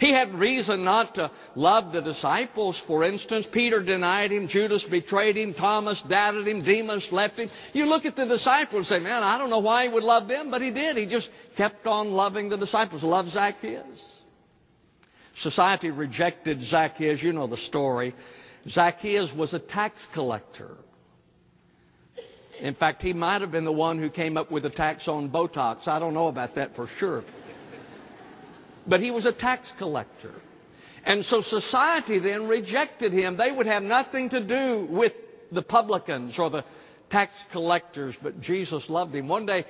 He 0.00 0.14
had 0.14 0.32
reason 0.32 0.82
not 0.82 1.14
to 1.16 1.30
love 1.54 1.92
the 1.92 2.00
disciples, 2.00 2.82
for 2.86 3.04
instance. 3.04 3.46
Peter 3.52 3.82
denied 3.82 4.32
him, 4.32 4.48
Judas 4.48 4.82
betrayed 4.90 5.36
him, 5.36 5.52
Thomas 5.52 6.02
doubted 6.08 6.48
him, 6.48 6.64
Demas 6.64 7.06
left 7.12 7.38
him. 7.38 7.50
You 7.74 7.84
look 7.84 8.06
at 8.06 8.16
the 8.16 8.24
disciples 8.24 8.90
and 8.90 8.98
say, 8.98 9.04
man, 9.04 9.22
I 9.22 9.36
don't 9.36 9.50
know 9.50 9.58
why 9.58 9.86
he 9.86 9.92
would 9.92 10.02
love 10.02 10.26
them, 10.26 10.50
but 10.50 10.62
he 10.62 10.70
did. 10.70 10.96
He 10.96 11.04
just 11.04 11.28
kept 11.54 11.86
on 11.86 12.12
loving 12.12 12.48
the 12.48 12.56
disciples. 12.56 13.02
Love 13.02 13.28
Zacchaeus. 13.28 14.02
Society 15.42 15.90
rejected 15.90 16.62
Zacchaeus. 16.62 17.22
You 17.22 17.34
know 17.34 17.46
the 17.46 17.58
story. 17.58 18.14
Zacchaeus 18.70 19.30
was 19.36 19.52
a 19.52 19.58
tax 19.58 20.06
collector. 20.14 20.78
In 22.60 22.74
fact, 22.74 23.02
he 23.02 23.12
might 23.12 23.40
have 23.40 23.50
been 23.50 23.64
the 23.64 23.72
one 23.72 23.98
who 23.98 24.10
came 24.10 24.36
up 24.36 24.50
with 24.50 24.64
the 24.64 24.70
tax 24.70 25.08
on 25.08 25.30
Botox. 25.30 25.88
I 25.88 25.98
don't 25.98 26.14
know 26.14 26.28
about 26.28 26.54
that 26.56 26.76
for 26.76 26.88
sure. 26.98 27.24
But 28.86 29.00
he 29.00 29.10
was 29.10 29.24
a 29.24 29.32
tax 29.32 29.72
collector. 29.78 30.34
And 31.04 31.24
so 31.24 31.40
society 31.40 32.18
then 32.18 32.46
rejected 32.48 33.12
him. 33.12 33.36
They 33.36 33.50
would 33.50 33.66
have 33.66 33.82
nothing 33.82 34.28
to 34.30 34.44
do 34.44 34.86
with 34.90 35.12
the 35.50 35.62
publicans 35.62 36.38
or 36.38 36.50
the 36.50 36.64
tax 37.10 37.32
collectors, 37.50 38.14
but 38.22 38.40
Jesus 38.40 38.84
loved 38.88 39.14
him. 39.14 39.26
One 39.26 39.46
day, 39.46 39.64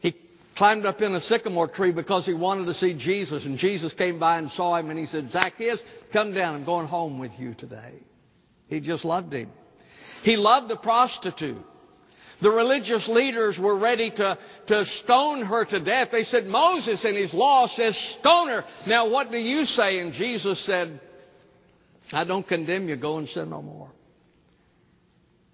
he 0.00 0.14
climbed 0.56 0.84
up 0.84 1.00
in 1.00 1.14
a 1.14 1.20
sycamore 1.22 1.68
tree 1.68 1.92
because 1.92 2.26
he 2.26 2.34
wanted 2.34 2.66
to 2.66 2.74
see 2.74 2.94
Jesus, 2.94 3.44
and 3.44 3.58
Jesus 3.58 3.92
came 3.94 4.18
by 4.18 4.38
and 4.38 4.50
saw 4.50 4.76
him, 4.76 4.90
and 4.90 4.98
he 4.98 5.06
said, 5.06 5.30
Zacchaeus, 5.30 5.80
come 6.12 6.34
down. 6.34 6.54
I'm 6.54 6.64
going 6.64 6.86
home 6.86 7.18
with 7.18 7.32
you 7.38 7.54
today. 7.54 7.94
He 8.68 8.80
just 8.80 9.04
loved 9.04 9.32
him. 9.32 9.50
He 10.22 10.36
loved 10.36 10.68
the 10.68 10.76
prostitute. 10.76 11.64
The 12.40 12.50
religious 12.50 13.08
leaders 13.08 13.58
were 13.60 13.76
ready 13.76 14.10
to, 14.10 14.38
to 14.68 14.84
stone 15.02 15.44
her 15.44 15.64
to 15.64 15.80
death. 15.80 16.08
They 16.12 16.22
said, 16.22 16.46
Moses 16.46 17.04
in 17.04 17.16
his 17.16 17.34
law 17.34 17.66
says 17.66 17.96
stone 18.20 18.48
her. 18.48 18.64
Now 18.86 19.08
what 19.08 19.32
do 19.32 19.38
you 19.38 19.64
say? 19.64 19.98
And 19.98 20.12
Jesus 20.12 20.64
said, 20.64 21.00
I 22.12 22.24
don't 22.24 22.46
condemn 22.46 22.88
you. 22.88 22.96
Go 22.96 23.18
and 23.18 23.28
sin 23.28 23.50
no 23.50 23.60
more. 23.60 23.90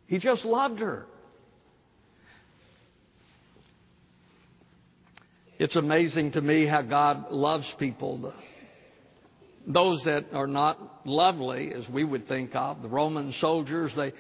He 0.07 0.19
just 0.19 0.45
loved 0.45 0.81
her. 0.81 1.07
It's 5.59 5.77
amazing 5.77 6.33
to 6.33 6.41
me 6.41 6.67
how 6.67 6.83
God 6.83 7.31
loves 7.31 7.67
people. 7.79 8.35
Those 9.67 10.03
that 10.05 10.27
are 10.33 10.47
not 10.47 11.07
lovely, 11.07 11.73
as 11.73 11.89
we 11.89 12.05
would 12.05 12.29
think 12.29 12.55
of, 12.55 12.83
the 12.83 12.89
Roman 12.89 13.33
soldiers, 13.41 13.93
they, 13.97 14.13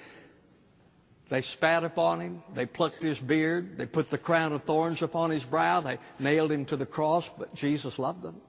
they 1.34 1.42
spat 1.42 1.82
upon 1.82 2.20
him. 2.20 2.42
They 2.54 2.64
plucked 2.64 3.02
his 3.02 3.18
beard. 3.18 3.76
They 3.76 3.86
put 3.86 4.08
the 4.08 4.18
crown 4.18 4.52
of 4.52 4.62
thorns 4.62 5.02
upon 5.02 5.30
his 5.30 5.42
brow. 5.42 5.80
They 5.80 5.98
nailed 6.20 6.52
him 6.52 6.64
to 6.66 6.76
the 6.76 6.86
cross, 6.86 7.24
but 7.36 7.52
Jesus 7.56 7.98
loved 7.98 8.22
them. 8.22 8.40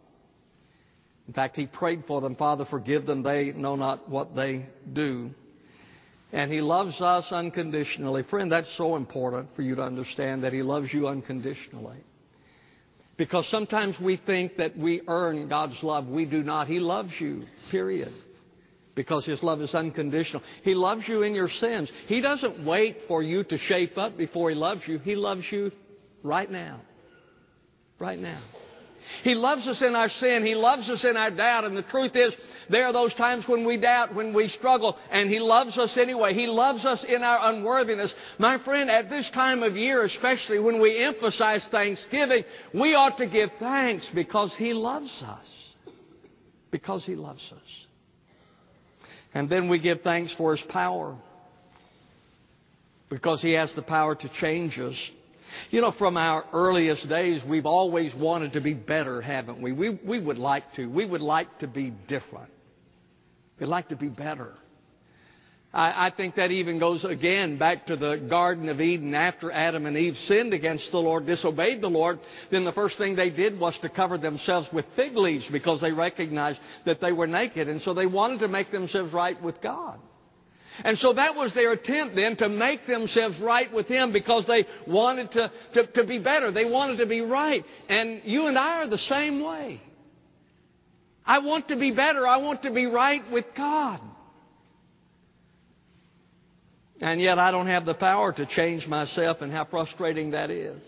In 1.27 1.33
fact, 1.33 1.55
he 1.55 1.65
prayed 1.65 2.03
for 2.05 2.21
them, 2.21 2.35
Father, 2.35 2.65
forgive 2.69 3.07
them. 3.07 3.23
They 3.23 3.51
know 3.53 3.75
not 3.75 4.07
what 4.07 4.35
they 4.35 4.67
do. 4.93 5.31
And 6.31 6.51
he 6.51 6.61
loves 6.61 7.01
us 7.01 7.25
unconditionally. 7.31 8.21
Friend, 8.29 8.51
that's 8.51 8.71
so 8.77 8.95
important 8.97 9.55
for 9.55 9.63
you 9.63 9.73
to 9.75 9.81
understand 9.81 10.43
that 10.43 10.53
he 10.53 10.61
loves 10.61 10.93
you 10.93 11.07
unconditionally. 11.07 11.97
Because 13.17 13.49
sometimes 13.49 13.95
we 13.99 14.17
think 14.17 14.57
that 14.57 14.77
we 14.77 15.01
earn 15.07 15.49
God's 15.49 15.81
love. 15.81 16.07
We 16.07 16.25
do 16.25 16.43
not. 16.43 16.67
He 16.67 16.79
loves 16.79 17.13
you, 17.19 17.45
period 17.71 18.13
because 18.95 19.25
His 19.25 19.43
love 19.43 19.61
is 19.61 19.75
unconditional. 19.75 20.41
He 20.63 20.73
loves 20.73 21.03
you 21.07 21.21
in 21.21 21.35
your 21.35 21.49
sins. 21.49 21.91
He 22.07 22.21
doesn't 22.21 22.65
wait 22.65 22.99
for 23.07 23.21
you 23.21 23.43
to 23.43 23.57
shape 23.57 23.97
up 23.97 24.17
before 24.17 24.49
He 24.49 24.55
loves 24.55 24.81
you. 24.87 24.99
He 24.99 25.15
loves 25.15 25.43
you 25.51 25.71
right 26.23 26.49
now. 26.49 26.81
Right 27.99 28.19
now. 28.19 28.41
He 29.23 29.35
loves 29.35 29.67
us 29.67 29.81
in 29.81 29.95
our 29.95 30.09
sin. 30.09 30.45
He 30.45 30.55
loves 30.55 30.89
us 30.89 31.03
in 31.03 31.15
our 31.15 31.31
doubt. 31.31 31.65
And 31.65 31.77
the 31.77 31.83
truth 31.83 32.15
is, 32.15 32.33
there 32.69 32.87
are 32.87 32.93
those 32.93 33.13
times 33.13 33.45
when 33.47 33.65
we 33.65 33.77
doubt, 33.77 34.15
when 34.15 34.33
we 34.33 34.47
struggle, 34.47 34.97
and 35.11 35.29
He 35.29 35.39
loves 35.39 35.77
us 35.77 35.95
anyway. 35.97 36.33
He 36.33 36.47
loves 36.47 36.85
us 36.85 37.05
in 37.07 37.21
our 37.21 37.53
unworthiness. 37.53 38.13
My 38.39 38.63
friend, 38.63 38.89
at 38.89 39.09
this 39.09 39.29
time 39.33 39.63
of 39.63 39.75
year, 39.75 40.03
especially 40.03 40.59
when 40.59 40.81
we 40.81 41.03
emphasize 41.03 41.65
Thanksgiving, 41.69 42.43
we 42.73 42.95
ought 42.95 43.17
to 43.17 43.27
give 43.27 43.51
thanks 43.59 44.09
because 44.13 44.53
He 44.57 44.73
loves 44.73 45.11
us. 45.23 45.45
Because 46.71 47.05
He 47.05 47.15
loves 47.15 47.43
us. 47.51 47.85
And 49.35 49.49
then 49.49 49.67
we 49.67 49.79
give 49.79 50.01
thanks 50.01 50.33
for 50.37 50.55
His 50.55 50.65
power 50.69 51.15
because 53.09 53.41
He 53.41 53.51
has 53.51 53.71
the 53.75 53.81
power 53.83 54.15
to 54.15 54.29
change 54.39 54.79
us. 54.79 54.95
You 55.69 55.81
know, 55.81 55.91
from 55.91 56.17
our 56.17 56.45
earliest 56.53 57.07
days, 57.07 57.41
we've 57.47 57.65
always 57.65 58.15
wanted 58.15 58.53
to 58.53 58.61
be 58.61 58.73
better, 58.73 59.21
haven't 59.21 59.61
we? 59.61 59.73
We, 59.73 59.99
we 60.03 60.19
would 60.19 60.39
like 60.39 60.63
to. 60.77 60.87
We 60.87 61.05
would 61.05 61.21
like 61.21 61.59
to 61.59 61.67
be 61.67 61.93
different. 62.07 62.49
We'd 63.59 63.67
like 63.67 63.89
to 63.89 63.95
be 63.95 64.07
better. 64.07 64.53
I, 65.75 66.07
I 66.07 66.11
think 66.15 66.35
that 66.35 66.51
even 66.51 66.79
goes 66.79 67.03
again 67.03 67.57
back 67.57 67.87
to 67.87 67.97
the 67.97 68.25
Garden 68.29 68.69
of 68.69 68.79
Eden 68.79 69.13
after 69.13 69.51
Adam 69.51 69.85
and 69.85 69.97
Eve 69.97 70.15
sinned 70.25 70.53
against 70.53 70.89
the 70.91 70.99
Lord, 70.99 71.25
disobeyed 71.25 71.81
the 71.81 71.89
Lord. 71.89 72.19
Then 72.49 72.63
the 72.63 72.71
first 72.71 72.97
thing 72.97 73.17
they 73.17 73.29
did 73.29 73.59
was 73.59 73.77
to 73.81 73.89
cover 73.89 74.17
themselves 74.17 74.69
with 74.71 74.85
fig 74.95 75.17
leaves 75.17 75.45
because 75.51 75.81
they 75.81 75.91
recognized 75.91 76.59
that 76.85 77.01
they 77.01 77.11
were 77.11 77.27
naked. 77.27 77.67
And 77.67 77.81
so 77.81 77.93
they 77.93 78.05
wanted 78.05 78.39
to 78.39 78.47
make 78.47 78.71
themselves 78.71 79.11
right 79.11 79.41
with 79.43 79.61
God. 79.61 79.99
And 80.83 80.97
so 80.97 81.13
that 81.13 81.35
was 81.35 81.53
their 81.53 81.73
attempt 81.73 82.15
then 82.15 82.37
to 82.37 82.47
make 82.47 82.87
themselves 82.87 83.37
right 83.39 83.71
with 83.71 83.87
Him 83.87 84.13
because 84.13 84.45
they 84.47 84.65
wanted 84.87 85.31
to, 85.33 85.51
to, 85.73 85.87
to, 85.87 86.03
be 86.05 86.19
better. 86.19 86.51
They 86.51 86.69
wanted 86.69 86.97
to 86.97 87.05
be 87.05 87.21
right. 87.21 87.65
And 87.89 88.21
you 88.23 88.47
and 88.47 88.57
I 88.57 88.83
are 88.83 88.89
the 88.89 88.97
same 88.97 89.43
way. 89.43 89.81
I 91.25 91.39
want 91.39 91.67
to 91.69 91.77
be 91.77 91.91
better. 91.91 92.25
I 92.25 92.37
want 92.37 92.63
to 92.63 92.71
be 92.71 92.85
right 92.85 93.29
with 93.31 93.45
God. 93.57 93.99
And 97.01 97.19
yet 97.19 97.39
I 97.39 97.51
don't 97.51 97.67
have 97.67 97.85
the 97.85 97.93
power 97.93 98.31
to 98.31 98.45
change 98.45 98.87
myself 98.87 99.37
and 99.41 99.51
how 99.51 99.65
frustrating 99.65 100.31
that 100.31 100.49
is. 100.49 100.81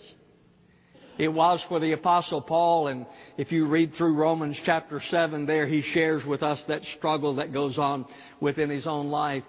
It 1.18 1.30
was 1.30 1.64
for 1.68 1.80
the 1.80 1.94
apostle 1.94 2.42
Paul 2.42 2.88
and 2.88 3.06
if 3.38 3.52
you 3.52 3.68
read 3.68 3.94
through 3.96 4.14
Romans 4.14 4.58
chapter 4.64 5.02
7 5.10 5.46
there, 5.46 5.66
he 5.66 5.82
shares 5.82 6.24
with 6.26 6.44
us 6.44 6.64
that 6.68 6.84
struggle 6.98 7.36
that 7.36 7.52
goes 7.52 7.78
on 7.78 8.06
within 8.40 8.70
his 8.70 8.86
own 8.86 9.08
life. 9.08 9.44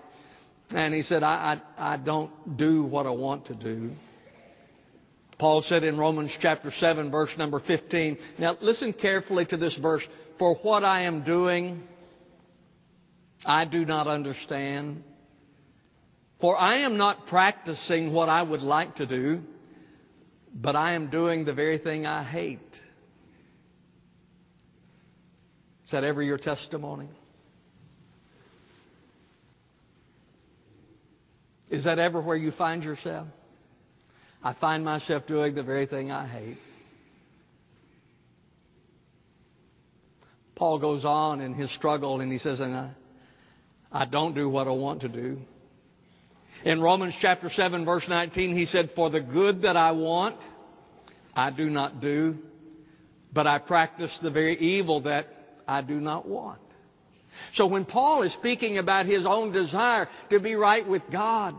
And 0.71 0.95
he 0.95 1.03
said, 1.03 1.23
I, 1.23 1.61
I, 1.77 1.95
I 1.95 1.97
don't 1.99 2.57
do 2.57 2.83
what 2.83 3.07
I 3.07 3.11
want 3.11 3.47
to 3.47 3.55
do. 3.55 3.91
Paul 5.38 5.62
said 5.62 5.85
in 5.85 5.97
Romans 5.99 6.33
chapter 6.41 6.73
7 6.81 7.11
verse 7.11 7.31
number 7.38 7.61
15, 7.61 8.19
now 8.38 8.57
listen 8.61 8.93
carefully 8.93 9.45
to 9.47 9.57
this 9.57 9.77
verse, 9.81 10.03
for 10.38 10.57
what 10.57 10.85
I 10.85 11.03
am 11.03 11.23
doing, 11.23 11.83
I 13.45 13.65
do 13.65 13.85
not 13.85 14.09
understand. 14.09 15.05
For 16.40 16.57
I 16.57 16.78
am 16.78 16.97
not 16.97 17.26
practicing 17.26 18.12
what 18.12 18.28
I 18.28 18.42
would 18.42 18.62
like 18.62 18.97
to 18.97 19.07
do, 19.07 19.40
but 20.54 20.76
I 20.76 20.95
am 20.95 21.11
doing 21.11 21.45
the 21.45 21.52
very 21.52 21.78
thing 21.78 22.07
I 22.07 22.23
hate. 22.23 22.61
Is 25.85 25.92
that 25.92 26.04
ever 26.04 26.23
your 26.23 26.38
testimony? 26.38 27.09
Is 31.71 31.85
that 31.85 31.99
ever 31.99 32.21
where 32.21 32.37
you 32.37 32.52
find 32.52 32.85
yourself? 32.85 33.26
I 34.42 34.54
find 34.54 34.85
myself 34.85 35.26
doing 35.26 35.54
the 35.54 35.62
very 35.62 35.87
thing 35.87 36.11
I 36.12 36.26
hate. 36.26 36.59
Paul 40.54 40.78
goes 40.78 41.04
on 41.04 41.40
in 41.40 41.54
his 41.54 41.73
struggle 41.75 42.21
and 42.21 42.30
he 42.33 42.38
says, 42.38 42.61
and 42.61 42.75
I, 42.75 42.90
I 43.92 44.04
don't 44.04 44.35
do 44.35 44.49
what 44.49 44.66
I 44.66 44.71
want 44.71 45.02
to 45.02 45.09
do. 45.09 45.38
In 46.65 46.81
Romans 46.81 47.15
chapter 47.21 47.50
7 47.50 47.85
verse 47.85 48.05
19, 48.09 48.57
he 48.57 48.67
said, 48.67 48.91
For 48.95 49.11
the 49.11 49.21
good 49.21 49.62
that 49.62 49.77
I 49.77 49.93
want, 49.93 50.37
I 51.35 51.50
do 51.50 51.71
not 51.71 52.00
do, 52.00 52.37
but 53.33 53.47
I 53.47 53.59
practice 53.59 54.17
the 54.23 54.31
very 54.31 54.59
evil 54.59 55.03
that 55.03 55.27
I 55.67 55.83
do 55.83 56.00
not 56.00 56.27
want. 56.27 56.61
So 57.55 57.67
when 57.67 57.85
Paul 57.85 58.23
is 58.23 58.33
speaking 58.35 58.79
about 58.79 59.07
his 59.07 59.25
own 59.25 59.53
desire 59.53 60.09
to 60.31 60.41
be 60.41 60.55
right 60.55 60.87
with 60.87 61.03
God, 61.12 61.55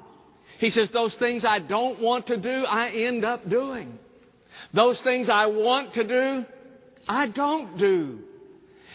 he 0.58 0.70
says, 0.70 0.90
those 0.92 1.16
things 1.18 1.46
I 1.46 1.60
don't 1.60 2.02
want 2.02 2.28
to 2.28 2.38
do, 2.38 2.50
I 2.50 2.90
end 2.90 3.24
up 3.24 3.50
doing. 3.50 3.98
Those 4.74 5.02
things 5.04 5.30
I 5.32 5.46
want 5.46 5.94
to 5.94 6.06
do, 6.06 6.46
I 7.08 7.28
don't 7.28 7.78
do. 7.78 8.20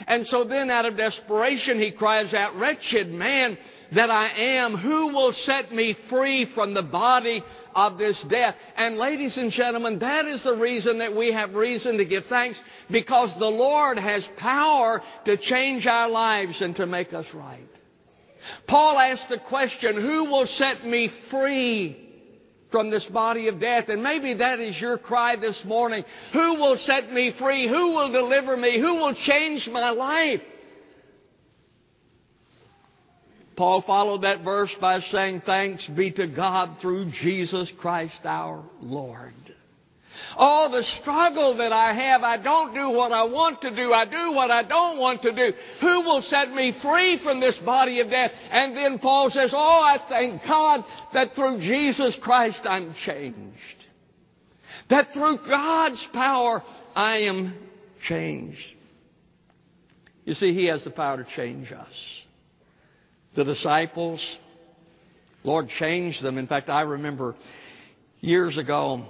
And 0.06 0.26
so 0.26 0.44
then 0.44 0.70
out 0.70 0.84
of 0.84 0.96
desperation 0.96 1.78
he 1.78 1.92
cries 1.92 2.34
out, 2.34 2.56
wretched 2.56 3.08
man, 3.10 3.56
that 3.94 4.10
I 4.10 4.28
am, 4.56 4.76
who 4.76 5.08
will 5.08 5.32
set 5.32 5.72
me 5.72 5.96
free 6.08 6.50
from 6.54 6.74
the 6.74 6.82
body 6.82 7.42
of 7.74 7.98
this 7.98 8.22
death? 8.28 8.54
And 8.76 8.96
ladies 8.96 9.36
and 9.36 9.50
gentlemen, 9.50 9.98
that 10.00 10.26
is 10.26 10.42
the 10.44 10.56
reason 10.56 10.98
that 10.98 11.16
we 11.16 11.32
have 11.32 11.54
reason 11.54 11.98
to 11.98 12.04
give 12.04 12.24
thanks 12.28 12.58
because 12.90 13.34
the 13.38 13.46
Lord 13.46 13.98
has 13.98 14.26
power 14.36 15.02
to 15.24 15.36
change 15.36 15.86
our 15.86 16.08
lives 16.08 16.60
and 16.60 16.74
to 16.76 16.86
make 16.86 17.12
us 17.12 17.26
right. 17.34 17.68
Paul 18.68 18.98
asked 18.98 19.28
the 19.30 19.40
question, 19.48 19.94
who 19.94 20.24
will 20.24 20.46
set 20.46 20.84
me 20.86 21.10
free 21.30 22.04
from 22.74 22.90
this 22.90 23.04
body 23.04 23.46
of 23.46 23.60
death. 23.60 23.84
And 23.88 24.02
maybe 24.02 24.34
that 24.34 24.58
is 24.58 24.80
your 24.80 24.98
cry 24.98 25.36
this 25.36 25.62
morning. 25.64 26.02
Who 26.32 26.54
will 26.54 26.76
set 26.76 27.08
me 27.12 27.32
free? 27.38 27.68
Who 27.68 27.92
will 27.92 28.10
deliver 28.10 28.56
me? 28.56 28.80
Who 28.80 28.96
will 28.96 29.14
change 29.14 29.68
my 29.70 29.90
life? 29.90 30.40
Paul 33.56 33.82
followed 33.82 34.22
that 34.22 34.42
verse 34.42 34.74
by 34.80 35.00
saying, 35.00 35.42
Thanks 35.46 35.86
be 35.88 36.10
to 36.12 36.26
God 36.26 36.78
through 36.80 37.10
Jesus 37.22 37.70
Christ 37.78 38.20
our 38.24 38.64
Lord. 38.80 39.34
Oh, 40.36 40.68
the 40.70 40.82
struggle 41.00 41.56
that 41.58 41.72
I 41.72 41.92
have. 41.92 42.22
I 42.22 42.36
don't 42.42 42.74
do 42.74 42.90
what 42.90 43.12
I 43.12 43.24
want 43.24 43.60
to 43.62 43.74
do. 43.74 43.92
I 43.92 44.04
do 44.04 44.32
what 44.32 44.50
I 44.50 44.62
don't 44.62 44.98
want 44.98 45.22
to 45.22 45.32
do. 45.32 45.56
Who 45.80 46.00
will 46.02 46.22
set 46.22 46.50
me 46.50 46.76
free 46.82 47.20
from 47.22 47.40
this 47.40 47.58
body 47.64 48.00
of 48.00 48.10
death? 48.10 48.30
And 48.50 48.76
then 48.76 48.98
Paul 48.98 49.30
says, 49.30 49.52
Oh, 49.54 49.58
I 49.58 49.98
thank 50.08 50.42
God 50.42 50.84
that 51.12 51.34
through 51.34 51.58
Jesus 51.58 52.16
Christ 52.22 52.60
I'm 52.64 52.94
changed. 53.04 53.48
That 54.90 55.12
through 55.12 55.38
God's 55.46 56.04
power 56.12 56.62
I 56.94 57.18
am 57.18 57.56
changed. 58.06 58.58
You 60.24 60.34
see, 60.34 60.54
He 60.54 60.66
has 60.66 60.84
the 60.84 60.90
power 60.90 61.22
to 61.22 61.26
change 61.36 61.70
us. 61.72 62.23
The 63.36 63.44
disciples, 63.44 64.24
Lord 65.42 65.68
changed 65.80 66.22
them. 66.22 66.38
In 66.38 66.46
fact, 66.46 66.70
I 66.70 66.82
remember 66.82 67.34
years 68.20 68.56
ago, 68.58 69.06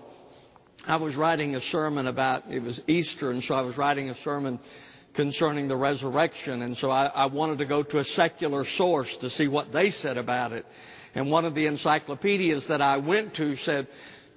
I 0.87 0.97
was 0.97 1.15
writing 1.15 1.55
a 1.55 1.61
sermon 1.61 2.07
about, 2.07 2.51
it 2.51 2.61
was 2.61 2.81
Easter, 2.87 3.31
and 3.31 3.43
so 3.43 3.55
I 3.55 3.63
was 3.63 3.77
writing 3.77 4.11
a 4.11 4.15
sermon 4.23 4.59
concerning 5.15 5.69
the 5.69 5.77
resurrection, 5.77 6.63
and 6.63 6.77
so 6.77 6.91
I, 6.91 7.07
I, 7.07 7.27
wanted 7.27 7.59
to 7.59 7.67
go 7.67 7.83
to 7.83 7.99
a 8.01 8.05
secular 8.05 8.65
source 8.77 9.09
to 9.21 9.31
see 9.31 9.47
what 9.47 9.73
they 9.73 9.91
said 9.91 10.19
about 10.19 10.53
it. 10.53 10.67
And 11.15 11.31
one 11.31 11.45
of 11.45 11.55
the 11.55 11.67
encyclopedias 11.67 12.67
that 12.69 12.83
I 12.83 12.97
went 12.97 13.37
to 13.37 13.57
said 13.59 13.87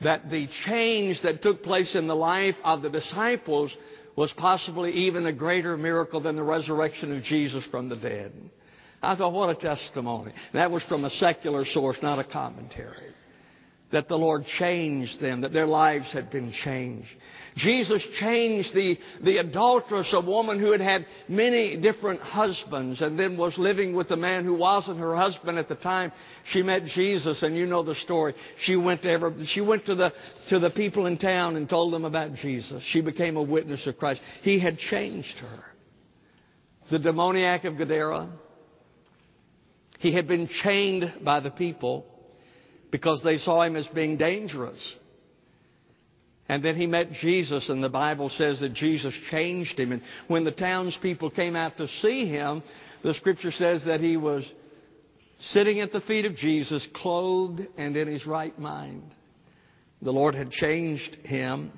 that 0.03 0.29
the 0.29 0.47
change 0.65 1.19
that 1.23 1.41
took 1.41 1.63
place 1.63 1.95
in 1.95 2.07
the 2.07 2.15
life 2.15 2.55
of 2.63 2.83
the 2.83 2.89
disciples 2.89 3.75
was 4.15 4.31
possibly 4.37 4.91
even 4.91 5.25
a 5.25 5.33
greater 5.33 5.75
miracle 5.75 6.21
than 6.21 6.35
the 6.35 6.43
resurrection 6.43 7.15
of 7.15 7.23
Jesus 7.23 7.63
from 7.71 7.89
the 7.89 7.95
dead. 7.95 8.31
I 9.01 9.15
thought, 9.15 9.33
what 9.33 9.49
a 9.49 9.55
testimony. 9.55 10.33
That 10.53 10.71
was 10.71 10.83
from 10.83 11.05
a 11.05 11.09
secular 11.11 11.65
source, 11.65 11.97
not 12.01 12.19
a 12.19 12.23
commentary 12.23 13.13
that 13.91 14.09
the 14.09 14.17
Lord 14.17 14.45
changed 14.59 15.21
them, 15.21 15.41
that 15.41 15.53
their 15.53 15.65
lives 15.65 16.11
had 16.11 16.29
been 16.29 16.51
changed. 16.63 17.07
Jesus 17.55 18.05
changed 18.19 18.73
the, 18.75 18.97
the 19.23 19.37
adulteress, 19.37 20.13
a 20.13 20.21
woman 20.21 20.59
who 20.59 20.71
had 20.71 20.81
had 20.81 21.05
many 21.27 21.77
different 21.77 22.19
husbands 22.19 23.01
and 23.01 23.17
then 23.17 23.37
was 23.37 23.57
living 23.57 23.95
with 23.95 24.11
a 24.11 24.17
man 24.17 24.43
who 24.43 24.55
wasn't 24.55 24.99
her 24.99 25.15
husband 25.15 25.57
at 25.57 25.69
the 25.69 25.75
time. 25.75 26.11
She 26.51 26.61
met 26.61 26.85
Jesus 26.85 27.41
and 27.43 27.55
you 27.55 27.65
know 27.65 27.81
the 27.81 27.95
story. 27.95 28.35
She 28.65 28.75
went 28.75 29.03
to 29.03 29.09
every, 29.09 29.45
she 29.53 29.61
went 29.61 29.85
to 29.85 29.95
the, 29.95 30.13
to 30.49 30.59
the 30.59 30.69
people 30.69 31.05
in 31.05 31.17
town 31.17 31.55
and 31.55 31.69
told 31.69 31.93
them 31.93 32.05
about 32.05 32.35
Jesus. 32.35 32.83
She 32.91 33.01
became 33.01 33.37
a 33.37 33.43
witness 33.43 33.87
of 33.87 33.97
Christ. 33.97 34.21
He 34.41 34.59
had 34.59 34.77
changed 34.77 35.37
her. 35.39 35.63
The 36.91 36.99
demoniac 36.99 37.63
of 37.63 37.77
Gadara, 37.77 38.29
he 39.99 40.13
had 40.13 40.27
been 40.27 40.47
chained 40.63 41.13
by 41.23 41.39
the 41.39 41.49
people 41.49 42.05
because 42.91 43.21
they 43.23 43.37
saw 43.37 43.63
him 43.63 43.75
as 43.75 43.87
being 43.87 44.17
dangerous. 44.17 44.79
And 46.49 46.63
then 46.63 46.75
he 46.75 46.87
met 46.87 47.11
Jesus, 47.11 47.67
and 47.69 47.83
the 47.83 47.89
Bible 47.89 48.29
says 48.37 48.61
that 48.61 48.73
Jesus 48.73 49.13
changed 49.31 49.77
him. 49.77 49.91
And 49.91 50.01
when 50.27 50.45
the 50.45 50.51
townspeople 50.51 51.31
came 51.31 51.55
out 51.55 51.75
to 51.77 51.87
see 52.01 52.27
him, 52.27 52.63
the 53.03 53.13
scripture 53.15 53.51
says 53.51 53.83
that 53.85 53.99
he 53.99 54.15
was 54.15 54.49
sitting 55.51 55.81
at 55.81 55.91
the 55.91 56.01
feet 56.01 56.25
of 56.25 56.35
Jesus, 56.35 56.87
clothed 56.95 57.67
and 57.77 57.97
in 57.97 58.07
his 58.07 58.25
right 58.25 58.57
mind. 58.57 59.03
The 60.01 60.11
Lord 60.11 60.35
had 60.35 60.51
changed 60.51 61.15
him. 61.23 61.71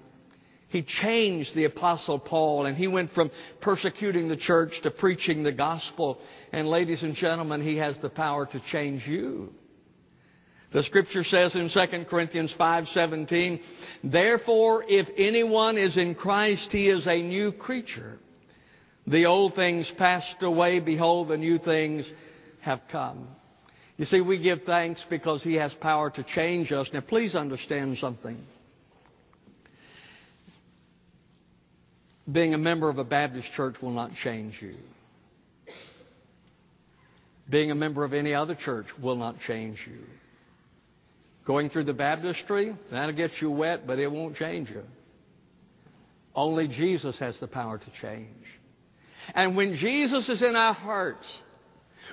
He 0.68 0.84
changed 1.02 1.56
the 1.56 1.66
Apostle 1.66 2.20
Paul, 2.20 2.68
and 2.68 2.78
he 2.78 2.88
went 2.88 3.12
from 3.14 3.32
persecuting 3.62 4.30
the 4.30 4.38
church 4.38 4.72
to 4.84 4.92
preaching 4.92 5.42
the 5.42 5.52
gospel. 5.52 6.20
And 6.52 6.68
ladies 6.68 7.04
and 7.04 7.16
gentlemen, 7.16 7.62
he 7.62 7.78
has 7.78 7.98
the 8.02 8.10
power 8.10 8.46
to 8.46 8.60
change 8.72 9.06
you. 9.08 9.54
The 10.72 10.84
scripture 10.84 11.24
says 11.24 11.56
in 11.56 11.70
2 11.70 12.06
Corinthians 12.10 12.54
5:17, 12.54 13.60
"Therefore 14.04 14.86
if 14.88 15.08
anyone 15.18 15.78
is 15.78 15.98
in 15.98 16.14
Christ, 16.14 16.72
he 16.72 16.90
is 16.90 17.08
a 17.08 17.22
new 17.22 17.52
creature. 17.52 18.20
The 19.08 19.26
old 19.26 19.56
things 19.56 19.90
passed 19.98 20.44
away, 20.44 20.80
behold 20.80 21.30
the 21.30 21.38
new 21.38 21.58
things 21.58 22.06
have 22.62 22.82
come." 22.90 23.28
You 23.98 24.06
see, 24.06 24.22
we 24.22 24.38
give 24.38 24.64
thanks 24.64 25.04
because 25.10 25.44
he 25.44 25.56
has 25.56 25.74
power 25.74 26.12
to 26.12 26.24
change 26.24 26.72
us. 26.72 26.88
Now 26.94 27.02
please 27.02 27.36
understand 27.36 27.98
something. 27.98 28.38
Being 32.32 32.54
a 32.54 32.60
member 32.60 32.90
of 32.90 33.00
a 33.00 33.04
Baptist 33.04 33.52
church 33.54 33.82
will 33.82 33.92
not 33.92 34.14
change 34.16 34.62
you. 34.62 34.76
Being 37.50 37.72
a 37.72 37.76
member 37.76 38.04
of 38.04 38.14
any 38.14 38.34
other 38.34 38.56
church 38.56 38.86
will 39.02 39.16
not 39.16 39.40
change 39.48 39.80
you. 39.88 40.02
Going 41.46 41.70
through 41.70 41.86
the 41.86 41.94
baptistry, 41.94 42.76
that'll 42.92 43.16
get 43.16 43.32
you 43.42 43.50
wet, 43.50 43.88
but 43.88 43.98
it 43.98 44.12
won't 44.12 44.36
change 44.36 44.70
you. 44.70 44.84
Only 46.36 46.68
Jesus 46.68 47.18
has 47.20 47.40
the 47.40 47.48
power 47.48 47.80
to 47.80 47.92
change. 48.02 48.28
And 49.34 49.56
when 49.56 49.76
Jesus 49.76 50.30
is 50.30 50.42
in 50.44 50.56
our 50.56 50.74
hearts, 50.74 51.26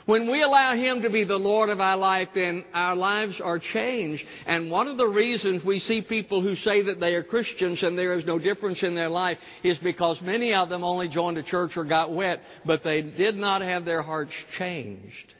when 0.07 0.31
we 0.31 0.43
allow 0.43 0.75
Him 0.75 1.03
to 1.03 1.11
be 1.11 1.25
the 1.25 1.37
Lord 1.37 1.69
of 1.69 1.81
our 1.81 1.97
life, 1.97 2.29
then 2.35 2.65
our 2.73 2.95
lives 2.95 3.41
are 3.43 3.59
changed. 3.59 4.25
And 4.47 4.71
one 4.71 4.87
of 4.87 4.97
the 4.97 5.07
reasons 5.07 5.65
we 5.65 5.81
see 5.81 6.01
people 6.01 6.41
who 6.41 6.55
say 6.55 6.83
that 6.83 7.01
they 7.01 7.15
are 7.15 7.25
Christians 7.25 7.83
and 7.83 7.99
there 7.99 8.15
is 8.15 8.25
no 8.25 8.39
difference 8.39 8.83
in 8.83 8.95
their 8.95 9.09
life 9.09 9.39
is 9.65 9.79
because 9.79 10.21
many 10.23 10.55
of 10.55 10.69
them 10.69 10.85
only 10.85 11.09
joined 11.09 11.39
a 11.39 11.43
church 11.43 11.73
or 11.77 11.85
got 11.85 12.15
wet, 12.15 12.41
but 12.65 12.85
they 12.85 13.03
did 13.03 13.35
not 13.35 13.63
have 13.63 13.85
their 13.85 14.03
hearts 14.03 14.33
changed. 14.57 15.35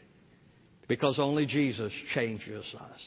Because 0.89 1.19
only 1.19 1.47
Jesus 1.47 1.93
changes 2.13 2.65
us. 2.79 3.01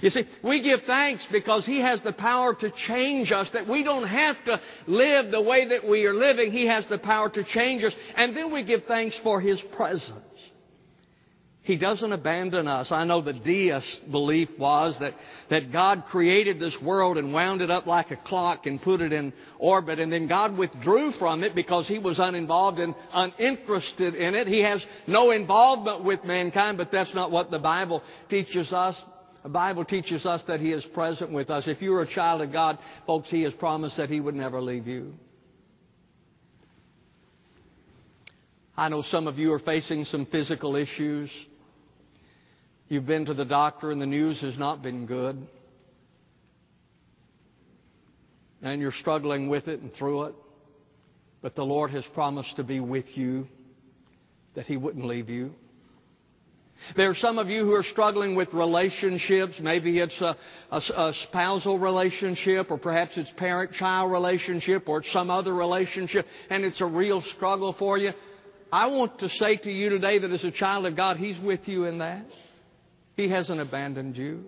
You 0.00 0.10
see, 0.10 0.24
we 0.42 0.62
give 0.62 0.80
thanks 0.86 1.26
because 1.30 1.66
He 1.66 1.80
has 1.80 2.00
the 2.02 2.12
power 2.12 2.54
to 2.54 2.72
change 2.86 3.32
us, 3.32 3.50
that 3.52 3.68
we 3.68 3.82
don't 3.82 4.06
have 4.06 4.36
to 4.46 4.60
live 4.86 5.30
the 5.30 5.42
way 5.42 5.68
that 5.68 5.86
we 5.86 6.04
are 6.04 6.14
living. 6.14 6.50
He 6.50 6.66
has 6.66 6.86
the 6.88 6.98
power 6.98 7.28
to 7.30 7.44
change 7.44 7.82
us. 7.82 7.92
And 8.16 8.34
then 8.36 8.52
we 8.52 8.64
give 8.64 8.84
thanks 8.86 9.18
for 9.22 9.40
His 9.40 9.60
presence. 9.76 10.22
He 11.64 11.78
doesn't 11.78 12.12
abandon 12.12 12.66
us. 12.66 12.88
I 12.90 13.04
know 13.04 13.22
the 13.22 13.32
deist 13.32 14.10
belief 14.10 14.48
was 14.58 14.96
that, 14.98 15.14
that 15.48 15.72
God 15.72 16.04
created 16.10 16.58
this 16.58 16.76
world 16.82 17.18
and 17.18 17.32
wound 17.32 17.62
it 17.62 17.70
up 17.70 17.86
like 17.86 18.10
a 18.10 18.16
clock 18.16 18.66
and 18.66 18.82
put 18.82 19.00
it 19.00 19.12
in 19.12 19.32
orbit, 19.60 20.00
and 20.00 20.12
then 20.12 20.26
God 20.26 20.58
withdrew 20.58 21.12
from 21.20 21.44
it 21.44 21.54
because 21.54 21.86
He 21.86 22.00
was 22.00 22.18
uninvolved 22.18 22.80
and 22.80 22.96
uninterested 23.12 24.16
in 24.16 24.34
it. 24.34 24.48
He 24.48 24.58
has 24.60 24.84
no 25.06 25.30
involvement 25.30 26.02
with 26.02 26.24
mankind, 26.24 26.78
but 26.78 26.90
that's 26.90 27.14
not 27.14 27.30
what 27.30 27.52
the 27.52 27.60
Bible 27.60 28.02
teaches 28.28 28.72
us. 28.72 29.00
The 29.44 29.48
Bible 29.48 29.84
teaches 29.84 30.26
us 30.26 30.42
that 30.48 30.58
He 30.58 30.72
is 30.72 30.84
present 30.92 31.30
with 31.30 31.48
us. 31.48 31.68
If 31.68 31.80
you're 31.80 32.02
a 32.02 32.12
child 32.12 32.42
of 32.42 32.50
God, 32.50 32.76
folks, 33.06 33.30
He 33.30 33.42
has 33.42 33.54
promised 33.54 33.98
that 33.98 34.10
He 34.10 34.18
would 34.18 34.34
never 34.34 34.60
leave 34.60 34.88
you. 34.88 35.14
I 38.76 38.88
know 38.88 39.02
some 39.02 39.28
of 39.28 39.38
you 39.38 39.52
are 39.52 39.60
facing 39.60 40.06
some 40.06 40.26
physical 40.26 40.74
issues. 40.74 41.30
You've 42.92 43.06
been 43.06 43.24
to 43.24 43.32
the 43.32 43.46
doctor 43.46 43.90
and 43.90 44.02
the 44.02 44.06
news 44.06 44.38
has 44.42 44.58
not 44.58 44.82
been 44.82 45.06
good. 45.06 45.46
And 48.60 48.82
you're 48.82 48.92
struggling 48.92 49.48
with 49.48 49.66
it 49.66 49.80
and 49.80 49.90
through 49.94 50.24
it. 50.24 50.34
But 51.40 51.54
the 51.54 51.64
Lord 51.64 51.90
has 51.92 52.04
promised 52.12 52.54
to 52.56 52.64
be 52.64 52.80
with 52.80 53.06
you, 53.16 53.46
that 54.56 54.66
He 54.66 54.76
wouldn't 54.76 55.06
leave 55.06 55.30
you. 55.30 55.54
There 56.94 57.08
are 57.08 57.14
some 57.14 57.38
of 57.38 57.48
you 57.48 57.64
who 57.64 57.72
are 57.72 57.82
struggling 57.82 58.34
with 58.34 58.52
relationships. 58.52 59.54
Maybe 59.58 59.98
it's 59.98 60.20
a, 60.20 60.36
a, 60.70 60.76
a 60.76 61.12
spousal 61.28 61.78
relationship, 61.78 62.70
or 62.70 62.76
perhaps 62.76 63.12
it's 63.16 63.32
parent-child 63.38 64.12
relationship, 64.12 64.86
or 64.86 65.02
some 65.14 65.30
other 65.30 65.54
relationship, 65.54 66.26
and 66.50 66.62
it's 66.62 66.82
a 66.82 66.86
real 66.86 67.22
struggle 67.36 67.74
for 67.78 67.96
you. 67.96 68.10
I 68.70 68.88
want 68.88 69.18
to 69.20 69.30
say 69.30 69.56
to 69.56 69.72
you 69.72 69.88
today 69.88 70.18
that 70.18 70.30
as 70.30 70.44
a 70.44 70.50
child 70.50 70.84
of 70.84 70.94
God, 70.94 71.16
He's 71.16 71.40
with 71.40 71.66
you 71.66 71.86
in 71.86 71.96
that. 72.00 72.26
He 73.16 73.28
hasn't 73.28 73.60
abandoned 73.60 74.16
you. 74.16 74.44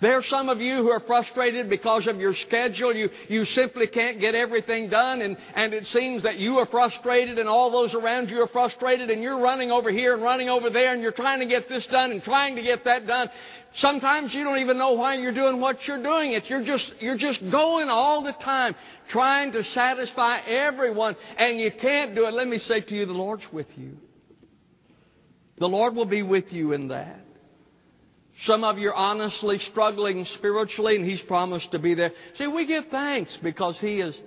There 0.00 0.14
are 0.14 0.22
some 0.22 0.48
of 0.48 0.60
you 0.60 0.76
who 0.76 0.90
are 0.90 1.00
frustrated 1.00 1.68
because 1.68 2.06
of 2.06 2.16
your 2.16 2.34
schedule. 2.34 2.94
You, 2.94 3.08
you 3.28 3.44
simply 3.44 3.86
can't 3.86 4.20
get 4.20 4.34
everything 4.34 4.90
done, 4.90 5.22
and, 5.22 5.36
and 5.54 5.72
it 5.72 5.84
seems 5.86 6.22
that 6.22 6.36
you 6.36 6.58
are 6.58 6.66
frustrated, 6.66 7.38
and 7.38 7.48
all 7.48 7.70
those 7.70 7.94
around 7.94 8.28
you 8.28 8.40
are 8.42 8.48
frustrated, 8.48 9.10
and 9.10 9.22
you're 9.22 9.38
running 9.38 9.70
over 9.70 9.90
here 9.90 10.14
and 10.14 10.22
running 10.22 10.48
over 10.48 10.70
there, 10.70 10.92
and 10.92 11.02
you're 11.02 11.12
trying 11.12 11.40
to 11.40 11.46
get 11.46 11.68
this 11.68 11.86
done 11.90 12.12
and 12.12 12.22
trying 12.22 12.56
to 12.56 12.62
get 12.62 12.84
that 12.84 13.06
done. 13.06 13.28
Sometimes 13.74 14.34
you 14.34 14.44
don't 14.44 14.58
even 14.58 14.78
know 14.78 14.92
why 14.92 15.14
you're 15.14 15.34
doing 15.34 15.60
what 15.60 15.76
you're 15.86 16.02
doing. 16.02 16.32
It 16.32 16.44
you're 16.48 16.64
just 16.64 16.92
you're 16.98 17.18
just 17.18 17.40
going 17.52 17.88
all 17.88 18.22
the 18.22 18.32
time 18.32 18.74
trying 19.10 19.52
to 19.52 19.62
satisfy 19.64 20.40
everyone, 20.40 21.16
and 21.36 21.58
you 21.58 21.70
can't 21.80 22.14
do 22.14 22.26
it. 22.26 22.34
Let 22.34 22.48
me 22.48 22.58
say 22.58 22.80
to 22.80 22.94
you, 22.94 23.06
the 23.06 23.12
Lord's 23.12 23.44
with 23.52 23.68
you. 23.76 23.96
The 25.60 25.68
Lord 25.68 25.94
will 25.94 26.06
be 26.06 26.22
with 26.22 26.46
you 26.52 26.72
in 26.72 26.88
that. 26.88 27.20
Some 28.44 28.64
of 28.64 28.78
you 28.78 28.88
are 28.88 28.94
honestly 28.94 29.58
struggling 29.70 30.24
spiritually, 30.36 30.96
and 30.96 31.04
He's 31.04 31.20
promised 31.20 31.70
to 31.72 31.78
be 31.78 31.92
there. 31.92 32.12
See, 32.36 32.46
we 32.46 32.66
give 32.66 32.84
thanks 32.90 33.36
because 33.42 33.78
He 33.78 33.98
has 33.98 34.18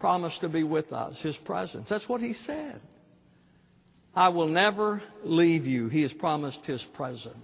promised 0.00 0.40
to 0.40 0.48
be 0.48 0.64
with 0.64 0.92
us, 0.92 1.20
His 1.20 1.36
presence. 1.44 1.88
That's 1.90 2.08
what 2.08 2.22
He 2.22 2.32
said. 2.32 2.80
I 4.14 4.30
will 4.30 4.48
never 4.48 5.02
leave 5.22 5.66
you. 5.66 5.90
He 5.90 6.00
has 6.00 6.12
promised 6.14 6.64
His 6.64 6.82
presence. 6.94 7.36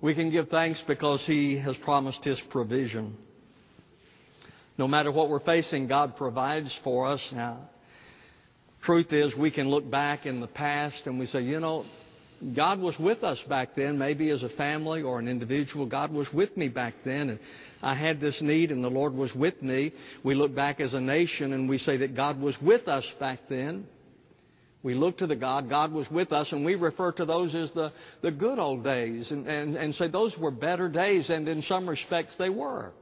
We 0.00 0.16
can 0.16 0.32
give 0.32 0.48
thanks 0.48 0.82
because 0.88 1.22
He 1.24 1.56
has 1.58 1.76
promised 1.84 2.24
His 2.24 2.40
provision. 2.50 3.16
No 4.80 4.88
matter 4.88 5.12
what 5.12 5.28
we're 5.28 5.40
facing, 5.40 5.88
God 5.88 6.16
provides 6.16 6.74
for 6.82 7.06
us. 7.06 7.20
Now, 7.34 7.68
truth 8.82 9.12
is, 9.12 9.36
we 9.36 9.50
can 9.50 9.68
look 9.68 9.90
back 9.90 10.24
in 10.24 10.40
the 10.40 10.46
past 10.46 11.02
and 11.04 11.18
we 11.18 11.26
say, 11.26 11.42
you 11.42 11.60
know, 11.60 11.84
God 12.56 12.80
was 12.80 12.98
with 12.98 13.22
us 13.22 13.38
back 13.46 13.74
then, 13.76 13.98
maybe 13.98 14.30
as 14.30 14.42
a 14.42 14.48
family 14.48 15.02
or 15.02 15.18
an 15.18 15.28
individual. 15.28 15.84
God 15.84 16.10
was 16.10 16.32
with 16.32 16.56
me 16.56 16.68
back 16.68 16.94
then, 17.04 17.28
and 17.28 17.38
I 17.82 17.94
had 17.94 18.22
this 18.22 18.40
need, 18.40 18.72
and 18.72 18.82
the 18.82 18.88
Lord 18.88 19.12
was 19.12 19.34
with 19.34 19.60
me. 19.60 19.92
We 20.24 20.34
look 20.34 20.54
back 20.54 20.80
as 20.80 20.94
a 20.94 21.00
nation 21.00 21.52
and 21.52 21.68
we 21.68 21.76
say 21.76 21.98
that 21.98 22.16
God 22.16 22.40
was 22.40 22.56
with 22.62 22.88
us 22.88 23.04
back 23.20 23.40
then. 23.50 23.86
We 24.82 24.94
look 24.94 25.18
to 25.18 25.26
the 25.26 25.36
God, 25.36 25.68
God 25.68 25.92
was 25.92 26.10
with 26.10 26.32
us, 26.32 26.52
and 26.52 26.64
we 26.64 26.74
refer 26.74 27.12
to 27.12 27.26
those 27.26 27.54
as 27.54 27.70
the, 27.72 27.92
the 28.22 28.30
good 28.30 28.58
old 28.58 28.82
days 28.82 29.30
and, 29.30 29.46
and, 29.46 29.76
and 29.76 29.94
say 29.94 30.08
those 30.08 30.34
were 30.38 30.50
better 30.50 30.88
days, 30.88 31.28
and 31.28 31.46
in 31.46 31.60
some 31.60 31.86
respects 31.86 32.34
they 32.38 32.48
were. 32.48 32.92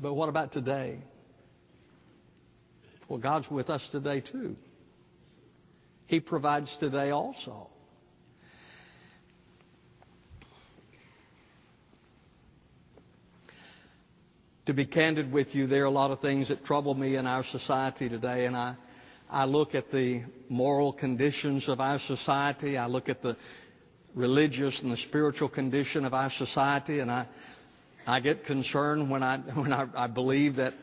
But 0.00 0.14
what 0.14 0.28
about 0.30 0.52
today? 0.52 0.98
Well, 3.08 3.18
God's 3.18 3.50
with 3.50 3.68
us 3.68 3.86
today 3.92 4.20
too. 4.20 4.56
He 6.06 6.20
provides 6.20 6.74
today 6.80 7.10
also. 7.10 7.68
To 14.66 14.74
be 14.74 14.86
candid 14.86 15.32
with 15.32 15.54
you, 15.54 15.66
there 15.66 15.82
are 15.82 15.86
a 15.86 15.90
lot 15.90 16.12
of 16.12 16.20
things 16.20 16.48
that 16.48 16.64
trouble 16.64 16.94
me 16.94 17.16
in 17.16 17.26
our 17.26 17.44
society 17.50 18.08
today, 18.08 18.46
and 18.46 18.56
I, 18.56 18.76
I 19.28 19.44
look 19.44 19.74
at 19.74 19.90
the 19.90 20.22
moral 20.48 20.92
conditions 20.92 21.68
of 21.68 21.80
our 21.80 21.98
society. 22.06 22.76
I 22.76 22.86
look 22.86 23.08
at 23.08 23.22
the 23.22 23.36
religious 24.14 24.80
and 24.82 24.92
the 24.92 24.96
spiritual 25.08 25.48
condition 25.48 26.04
of 26.04 26.14
our 26.14 26.30
society, 26.30 27.00
and 27.00 27.10
I, 27.10 27.26
I 28.06 28.20
get 28.20 28.44
concerned 28.44 29.10
when 29.10 29.22
I 29.22 29.38
when 29.38 29.72
I, 29.72 29.86
I 29.94 30.06
believe 30.06 30.56
that 30.56 30.74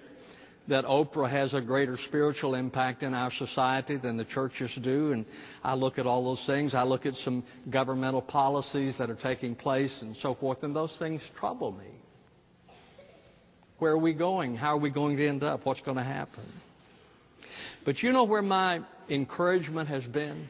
that 0.68 0.86
Oprah 0.86 1.30
has 1.30 1.54
a 1.54 1.62
greater 1.62 1.98
spiritual 2.08 2.56
impact 2.56 3.02
in 3.02 3.14
our 3.14 3.32
society 3.32 3.98
than 3.98 4.18
the 4.18 4.26
churches 4.26 4.72
do. 4.82 5.14
And 5.14 5.26
I 5.64 5.76
look 5.76 5.98
at 5.98 6.06
all 6.06 6.26
those 6.26 6.46
things. 6.46 6.74
I 6.74 6.84
look 6.84 7.06
at 7.06 7.16
some 7.24 7.44
governmental 7.70 8.22
policies 8.22 8.96
that 9.00 9.10
are 9.10 9.16
taking 9.16 9.56
place 9.56 9.98
and 10.02 10.16
so 10.18 10.36
forth, 10.36 10.64
and 10.64 10.76
those 10.76 10.94
things 11.00 11.22
trouble 11.40 11.72
me. 11.72 11.86
Where 13.80 13.94
are 13.94 13.98
we 13.98 14.14
going? 14.14 14.56
How 14.56 14.76
are 14.76 14.80
we 14.80 14.90
going 14.90 15.18
to 15.18 15.28
end 15.28 15.44
up? 15.44 15.66
What's 15.66 15.82
going 15.82 15.98
to 15.98 16.04
happen? 16.04 16.44
But 17.86 18.00
you 18.00 18.12
know 18.12 18.26
where 18.26 18.42
my 18.42 18.82
encouragement 19.10 19.88
has 19.88 20.04
been? 20.04 20.50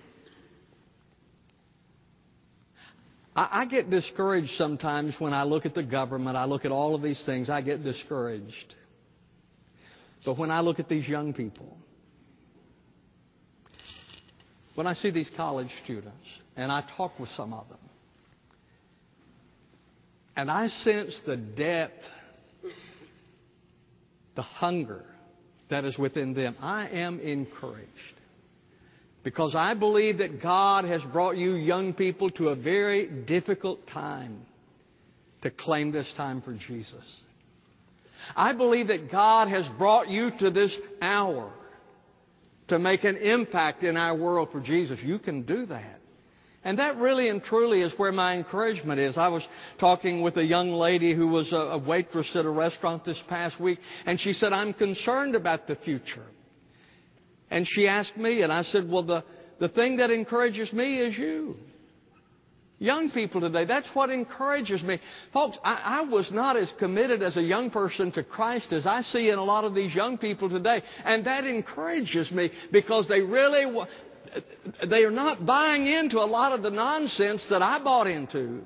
I, 3.38 3.62
I 3.62 3.66
get 3.66 3.90
discouraged 3.90 4.52
sometimes 4.58 5.16
when 5.20 5.34
I 5.34 5.44
look 5.44 5.66
at 5.66 5.76
the 5.76 5.84
government. 5.84 6.36
I 6.36 6.46
look 6.46 6.66
at 6.66 6.72
all 6.72 6.96
of 6.96 7.02
these 7.04 7.22
things. 7.26 7.50
I 7.50 7.62
get 7.62 7.84
discouraged. 7.84 8.76
But 10.26 10.38
when 10.38 10.52
I 10.52 10.60
look 10.62 10.80
at 10.80 10.90
these 10.90 11.08
young 11.08 11.34
people, 11.34 11.78
when 14.76 14.88
I 14.88 14.94
see 14.96 15.12
these 15.12 15.30
college 15.38 15.70
students, 15.84 16.28
and 16.56 16.72
I 16.72 16.84
talk 16.98 17.18
with 17.20 17.30
some 17.30 17.54
of 17.54 17.70
them, 17.70 17.78
and 20.36 20.52
I 20.52 20.68
sense 20.68 21.20
the 21.26 21.38
depth 21.38 22.04
the 24.36 24.42
hunger 24.44 25.04
that 25.70 25.84
is 25.84 25.98
within 25.98 26.34
them. 26.34 26.56
I 26.62 26.88
am 26.90 27.20
encouraged. 27.20 27.90
Because 29.24 29.56
I 29.56 29.74
believe 29.74 30.20
that 30.20 30.42
God 30.42 30.86
has 30.86 31.02
brought 31.12 31.38
you 31.38 31.56
young 31.56 31.94
people 31.94 32.30
to 32.32 32.50
a 32.50 32.56
very 32.56 33.08
difficult 33.08 33.86
time 33.88 34.46
to 35.42 35.52
claim 35.52 35.92
this 35.92 36.12
time 36.16 36.42
for 36.42 36.54
Jesus. 36.54 37.04
I 38.36 38.54
believe 38.54 38.88
that 38.88 39.12
God 39.12 39.50
has 39.50 39.66
brought 39.78 40.10
you 40.10 40.32
to 40.40 40.50
this 40.50 40.76
hour 41.02 41.52
to 42.70 42.80
make 42.80 43.04
an 43.04 43.18
impact 43.18 43.84
in 43.84 43.98
our 43.98 44.16
world 44.16 44.50
for 44.52 44.60
Jesus. 44.60 45.00
You 45.02 45.20
can 45.20 45.44
do 45.44 45.66
that. 45.68 46.00
And 46.64 46.80
that 46.80 46.98
really 46.98 47.30
and 47.30 47.42
truly 47.42 47.82
is 47.82 47.94
where 47.96 48.12
my 48.12 48.36
encouragement 48.36 49.00
is. 49.00 49.18
I 49.18 49.30
was 49.30 49.44
talking 49.80 50.22
with 50.22 50.36
a 50.36 50.44
young 50.44 50.72
lady 50.72 51.14
who 51.16 51.28
was 51.28 51.50
a 51.54 51.78
waitress 51.78 52.30
at 52.36 52.44
a 52.44 52.50
restaurant 52.50 53.06
this 53.06 53.22
past 53.30 53.60
week, 53.60 53.80
and 54.06 54.20
she 54.20 54.34
said, 54.34 54.52
I'm 54.52 54.74
concerned 54.74 55.36
about 55.36 55.68
the 55.68 55.76
future. 55.78 56.26
And 57.50 57.66
she 57.68 57.88
asked 57.88 58.18
me, 58.18 58.42
and 58.42 58.52
I 58.52 58.64
said, 58.64 58.90
Well, 58.90 59.04
the, 59.04 59.24
the 59.60 59.70
thing 59.70 59.98
that 59.98 60.12
encourages 60.12 60.72
me 60.74 61.00
is 61.00 61.18
you. 61.18 61.56
Young 62.80 63.10
people 63.10 63.42
today, 63.42 63.66
that's 63.66 63.90
what 63.94 64.12
encourages 64.12 64.84
me. 64.84 65.00
Folks, 65.34 65.58
I, 65.64 66.02
I, 66.02 66.02
was 66.02 66.30
not 66.32 66.58
as 66.58 66.72
committed 66.78 67.24
as 67.24 67.36
a 67.36 67.42
young 67.42 67.72
person 67.72 68.12
to 68.12 68.24
Christ 68.24 68.72
as 68.72 68.86
I 68.86 69.02
see 69.02 69.30
in 69.30 69.40
a 69.40 69.44
lot 69.44 69.64
of 69.64 69.74
these 69.74 69.96
young 69.96 70.20
people 70.20 70.48
today. 70.48 70.84
And 71.04 71.26
that 71.26 71.44
encourages 71.44 72.30
me 72.30 72.52
because 72.72 73.08
they 73.08 73.22
really, 73.22 73.66
they 74.88 75.04
are 75.04 75.12
not 75.12 75.44
buying 75.44 75.88
into 75.88 76.20
a 76.20 76.26
lot 76.26 76.52
of 76.52 76.62
the 76.62 76.70
nonsense 76.70 77.44
that 77.50 77.64
I 77.64 77.84
bought 77.84 78.06
into. 78.06 78.62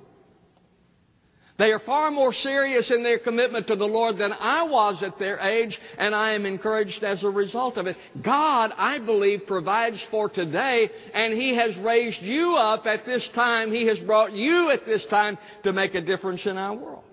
They 1.62 1.72
are 1.74 1.80
far 1.80 2.10
more 2.10 2.34
serious 2.34 2.90
in 2.90 3.04
their 3.04 3.20
commitment 3.20 3.68
to 3.68 3.76
the 3.76 3.86
Lord 3.86 4.18
than 4.18 4.34
I 4.34 4.64
was 4.64 5.04
at 5.04 5.20
their 5.20 5.38
age, 5.38 5.78
and 6.00 6.16
I 6.16 6.34
am 6.34 6.48
encouraged 6.48 7.04
as 7.04 7.24
a 7.24 7.30
result 7.30 7.78
of 7.78 7.86
it. 7.86 7.98
God, 8.24 8.74
I 8.76 8.98
believe, 8.98 9.42
provides 9.46 10.04
for 10.10 10.28
today, 10.28 10.90
and 11.14 11.36
He 11.36 11.56
has 11.56 11.78
raised 11.78 12.24
you 12.24 12.56
up 12.56 12.88
at 12.88 13.06
this 13.06 13.30
time. 13.36 13.72
He 13.72 13.86
has 13.86 14.00
brought 14.00 14.34
you 14.34 14.72
at 14.72 14.88
this 14.88 15.06
time 15.12 15.38
to 15.62 15.72
make 15.72 15.94
a 15.94 16.02
difference 16.02 16.48
in 16.48 16.58
our 16.58 16.74
world. 16.74 17.04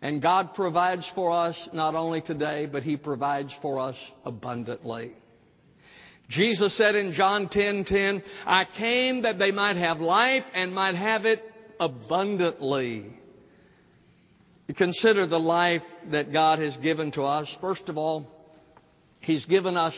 And 0.00 0.22
God 0.22 0.54
provides 0.54 1.04
for 1.16 1.32
us 1.32 1.56
not 1.72 1.96
only 1.96 2.20
today, 2.20 2.66
but 2.66 2.84
He 2.84 2.96
provides 2.96 3.52
for 3.60 3.80
us 3.80 3.96
abundantly. 4.24 5.14
Jesus 6.28 6.78
said 6.78 6.94
in 6.94 7.12
John 7.12 7.48
10:10, 7.48 7.52
10, 7.52 7.84
10, 7.86 8.22
I 8.46 8.66
came 8.78 9.22
that 9.22 9.40
they 9.40 9.50
might 9.50 9.74
have 9.74 9.98
life 9.98 10.44
and 10.54 10.72
might 10.72 10.94
have 10.94 11.24
it 11.24 11.42
abundantly. 11.80 13.06
Consider 14.76 15.26
the 15.26 15.40
life 15.40 15.82
that 16.12 16.32
God 16.32 16.60
has 16.60 16.76
given 16.76 17.10
to 17.12 17.22
us. 17.22 17.48
First 17.60 17.88
of 17.88 17.98
all, 17.98 18.26
He's 19.18 19.44
given 19.46 19.76
us 19.76 19.94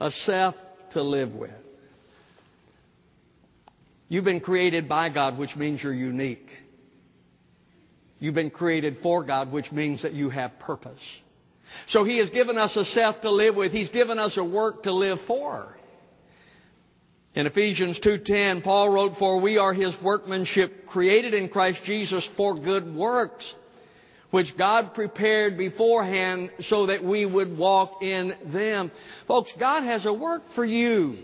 a 0.00 0.12
self 0.24 0.54
to 0.92 1.02
live 1.02 1.32
with. 1.34 1.50
You've 4.08 4.24
been 4.24 4.40
created 4.40 4.88
by 4.88 5.12
God, 5.12 5.36
which 5.36 5.56
means 5.56 5.82
you're 5.82 5.92
unique. 5.92 6.46
You've 8.20 8.34
been 8.34 8.50
created 8.50 8.98
for 9.02 9.24
God, 9.24 9.50
which 9.50 9.72
means 9.72 10.02
that 10.02 10.12
you 10.12 10.30
have 10.30 10.58
purpose. 10.60 11.00
So 11.88 12.04
He 12.04 12.18
has 12.18 12.30
given 12.30 12.56
us 12.56 12.76
a 12.76 12.84
self 12.84 13.20
to 13.22 13.30
live 13.32 13.56
with. 13.56 13.72
He's 13.72 13.90
given 13.90 14.20
us 14.20 14.36
a 14.36 14.44
work 14.44 14.84
to 14.84 14.92
live 14.92 15.18
for. 15.26 15.76
In 17.34 17.46
Ephesians 17.48 17.98
2:10, 17.98 18.62
Paul 18.62 18.90
wrote, 18.90 19.18
"For 19.18 19.40
we 19.40 19.58
are 19.58 19.72
his 19.72 20.00
workmanship, 20.00 20.86
created 20.86 21.34
in 21.34 21.48
Christ 21.48 21.82
Jesus 21.84 22.24
for 22.36 22.54
good 22.54 22.94
works, 22.94 23.54
which 24.30 24.56
God 24.56 24.94
prepared 24.94 25.58
beforehand 25.58 26.50
so 26.68 26.86
that 26.86 27.02
we 27.02 27.26
would 27.26 27.58
walk 27.58 28.02
in 28.02 28.36
them." 28.46 28.92
Folks, 29.26 29.50
God 29.58 29.82
has 29.82 30.06
a 30.06 30.12
work 30.12 30.42
for 30.54 30.64
you 30.64 31.18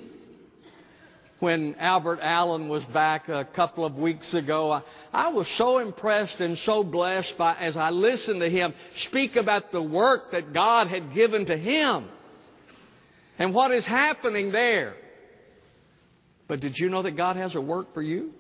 when 1.38 1.76
Albert 1.78 2.18
Allen 2.20 2.68
was 2.68 2.84
back 2.86 3.28
a 3.28 3.44
couple 3.44 3.84
of 3.84 3.96
weeks 3.96 4.34
ago. 4.34 4.72
I, 4.72 4.82
I, 5.12 5.28
was 5.28 5.46
so 5.56 5.78
impressed 5.78 6.40
and 6.40 6.58
so 6.58 6.82
blessed 6.82 7.38
by, 7.38 7.54
as 7.54 7.76
I 7.76 7.90
listened 7.90 8.40
to 8.40 8.50
him 8.50 8.74
speak 9.08 9.36
about 9.36 9.70
the 9.70 9.80
work 9.80 10.32
that 10.32 10.52
God 10.52 10.88
had 10.88 11.14
given 11.14 11.46
to 11.46 11.56
him 11.56 12.08
and 13.38 13.54
what 13.54 13.70
is 13.70 13.86
happening 13.86 14.50
there. 14.50 14.96
But 16.50 16.58
did 16.58 16.76
you 16.76 16.88
know 16.88 17.02
that 17.02 17.16
God 17.16 17.36
has 17.36 17.54
a 17.54 17.60
work 17.60 17.94
for 17.94 18.02
you? 18.02 18.32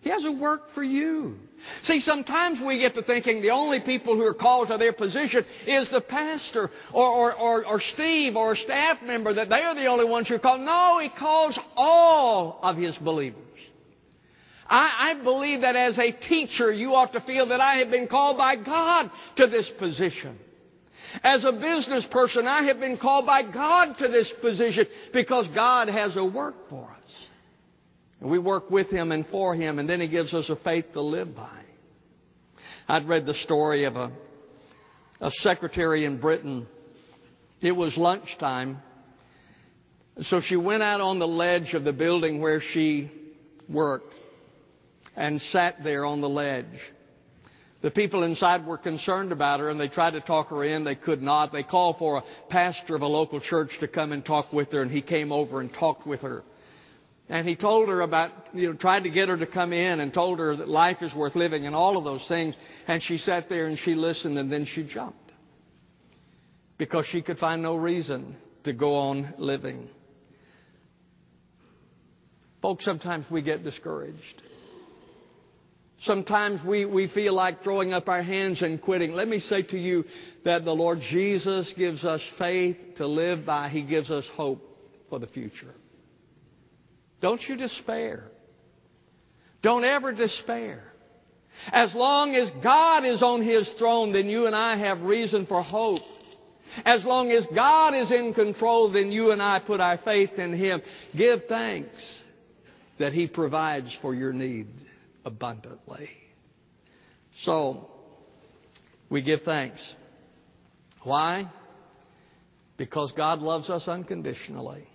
He 0.00 0.08
has 0.08 0.24
a 0.24 0.32
work 0.32 0.72
for 0.74 0.82
you. 0.82 1.36
See, 1.82 2.00
sometimes 2.00 2.60
we 2.64 2.78
get 2.78 2.94
to 2.94 3.02
thinking 3.02 3.42
the 3.42 3.50
only 3.50 3.80
people 3.80 4.16
who 4.16 4.22
are 4.22 4.32
called 4.32 4.68
to 4.68 4.78
their 4.78 4.94
position 4.94 5.44
is 5.66 5.90
the 5.90 6.00
pastor 6.00 6.70
or, 6.94 7.10
or, 7.10 7.34
or, 7.34 7.66
or 7.66 7.80
Steve 7.92 8.36
or 8.36 8.54
a 8.54 8.56
staff 8.56 9.02
member, 9.02 9.34
that 9.34 9.50
they 9.50 9.60
are 9.60 9.74
the 9.74 9.84
only 9.84 10.06
ones 10.06 10.28
who 10.28 10.36
are 10.36 10.38
called. 10.38 10.62
No, 10.62 10.98
He 10.98 11.10
calls 11.10 11.58
all 11.76 12.58
of 12.62 12.78
His 12.78 12.96
believers. 12.96 13.42
I, 14.66 15.10
I 15.10 15.22
believe 15.22 15.60
that 15.60 15.76
as 15.76 15.98
a 15.98 16.10
teacher, 16.10 16.72
you 16.72 16.94
ought 16.94 17.12
to 17.12 17.20
feel 17.20 17.48
that 17.48 17.60
I 17.60 17.80
have 17.80 17.90
been 17.90 18.08
called 18.08 18.38
by 18.38 18.56
God 18.56 19.10
to 19.36 19.46
this 19.46 19.70
position. 19.78 20.38
As 21.22 21.44
a 21.44 21.52
business 21.52 22.06
person, 22.10 22.46
I 22.46 22.64
have 22.64 22.80
been 22.80 22.98
called 22.98 23.26
by 23.26 23.42
God 23.42 23.94
to 23.98 24.08
this 24.08 24.32
position 24.40 24.86
because 25.12 25.46
God 25.54 25.88
has 25.88 26.16
a 26.16 26.24
work 26.24 26.54
for 26.68 26.84
us. 26.84 27.12
And 28.20 28.30
we 28.30 28.38
work 28.38 28.70
with 28.70 28.90
Him 28.90 29.12
and 29.12 29.26
for 29.26 29.54
Him, 29.54 29.78
and 29.78 29.88
then 29.88 30.00
He 30.00 30.08
gives 30.08 30.32
us 30.34 30.48
a 30.48 30.56
faith 30.56 30.86
to 30.92 31.00
live 31.00 31.34
by. 31.34 31.60
I'd 32.88 33.08
read 33.08 33.26
the 33.26 33.34
story 33.34 33.84
of 33.84 33.96
a, 33.96 34.12
a 35.20 35.30
secretary 35.42 36.04
in 36.04 36.20
Britain. 36.20 36.66
It 37.60 37.72
was 37.72 37.96
lunchtime. 37.96 38.78
So 40.22 40.40
she 40.40 40.56
went 40.56 40.82
out 40.82 41.00
on 41.00 41.18
the 41.18 41.26
ledge 41.26 41.74
of 41.74 41.84
the 41.84 41.92
building 41.92 42.40
where 42.40 42.62
she 42.72 43.10
worked 43.68 44.14
and 45.14 45.40
sat 45.52 45.82
there 45.82 46.04
on 46.04 46.20
the 46.20 46.28
ledge. 46.28 46.64
The 47.82 47.90
people 47.90 48.22
inside 48.22 48.66
were 48.66 48.78
concerned 48.78 49.32
about 49.32 49.60
her 49.60 49.68
and 49.68 49.78
they 49.78 49.88
tried 49.88 50.12
to 50.12 50.20
talk 50.20 50.48
her 50.48 50.64
in. 50.64 50.84
They 50.84 50.94
could 50.94 51.22
not. 51.22 51.52
They 51.52 51.62
called 51.62 51.98
for 51.98 52.18
a 52.18 52.22
pastor 52.48 52.96
of 52.96 53.02
a 53.02 53.06
local 53.06 53.40
church 53.40 53.70
to 53.80 53.88
come 53.88 54.12
and 54.12 54.24
talk 54.24 54.52
with 54.52 54.72
her 54.72 54.82
and 54.82 54.90
he 54.90 55.02
came 55.02 55.30
over 55.30 55.60
and 55.60 55.72
talked 55.72 56.06
with 56.06 56.20
her. 56.22 56.42
And 57.28 57.46
he 57.46 57.56
told 57.56 57.88
her 57.88 58.02
about, 58.02 58.30
you 58.54 58.68
know, 58.68 58.74
tried 58.74 59.02
to 59.02 59.10
get 59.10 59.28
her 59.28 59.36
to 59.36 59.46
come 59.46 59.72
in 59.72 60.00
and 60.00 60.14
told 60.14 60.38
her 60.38 60.56
that 60.56 60.68
life 60.68 60.98
is 61.00 61.12
worth 61.12 61.34
living 61.34 61.66
and 61.66 61.74
all 61.74 61.96
of 61.96 62.04
those 62.04 62.24
things. 62.28 62.54
And 62.86 63.02
she 63.02 63.18
sat 63.18 63.48
there 63.48 63.66
and 63.66 63.78
she 63.80 63.94
listened 63.94 64.38
and 64.38 64.50
then 64.50 64.66
she 64.74 64.84
jumped. 64.84 65.18
Because 66.78 67.04
she 67.10 67.22
could 67.22 67.38
find 67.38 67.62
no 67.62 67.74
reason 67.74 68.36
to 68.64 68.72
go 68.72 68.94
on 68.94 69.34
living. 69.38 69.88
Folks, 72.62 72.84
sometimes 72.84 73.26
we 73.30 73.42
get 73.42 73.64
discouraged. 73.64 74.42
Sometimes 76.02 76.60
we, 76.64 76.84
we 76.84 77.08
feel 77.08 77.34
like 77.34 77.62
throwing 77.62 77.92
up 77.92 78.08
our 78.08 78.22
hands 78.22 78.60
and 78.60 78.80
quitting. 78.80 79.12
Let 79.12 79.28
me 79.28 79.40
say 79.40 79.62
to 79.62 79.78
you 79.78 80.04
that 80.44 80.64
the 80.64 80.72
Lord 80.72 81.00
Jesus 81.10 81.72
gives 81.76 82.04
us 82.04 82.20
faith 82.38 82.76
to 82.98 83.06
live 83.06 83.46
by. 83.46 83.70
He 83.70 83.82
gives 83.82 84.10
us 84.10 84.24
hope 84.34 84.62
for 85.08 85.18
the 85.18 85.26
future. 85.26 85.74
Don't 87.22 87.40
you 87.48 87.56
despair. 87.56 88.24
Don't 89.62 89.84
ever 89.84 90.12
despair. 90.12 90.84
As 91.72 91.94
long 91.94 92.34
as 92.34 92.50
God 92.62 93.06
is 93.06 93.22
on 93.22 93.42
His 93.42 93.72
throne, 93.78 94.12
then 94.12 94.28
you 94.28 94.46
and 94.46 94.54
I 94.54 94.76
have 94.76 95.00
reason 95.00 95.46
for 95.46 95.62
hope. 95.62 96.02
As 96.84 97.02
long 97.06 97.30
as 97.30 97.46
God 97.54 97.94
is 97.94 98.12
in 98.12 98.34
control, 98.34 98.92
then 98.92 99.10
you 99.10 99.32
and 99.32 99.40
I 99.40 99.60
put 99.66 99.80
our 99.80 99.96
faith 100.04 100.32
in 100.36 100.52
Him. 100.52 100.82
Give 101.16 101.40
thanks 101.48 102.22
that 102.98 103.14
He 103.14 103.26
provides 103.26 103.96
for 104.02 104.14
your 104.14 104.34
need 104.34 104.66
abundantly. 105.26 106.08
So, 107.42 107.90
we 109.10 109.20
give 109.20 109.42
thanks. 109.42 109.82
Why? 111.02 111.50
Because 112.78 113.12
God 113.16 113.40
loves 113.40 113.68
us 113.68 113.86
unconditionally. 113.86 114.88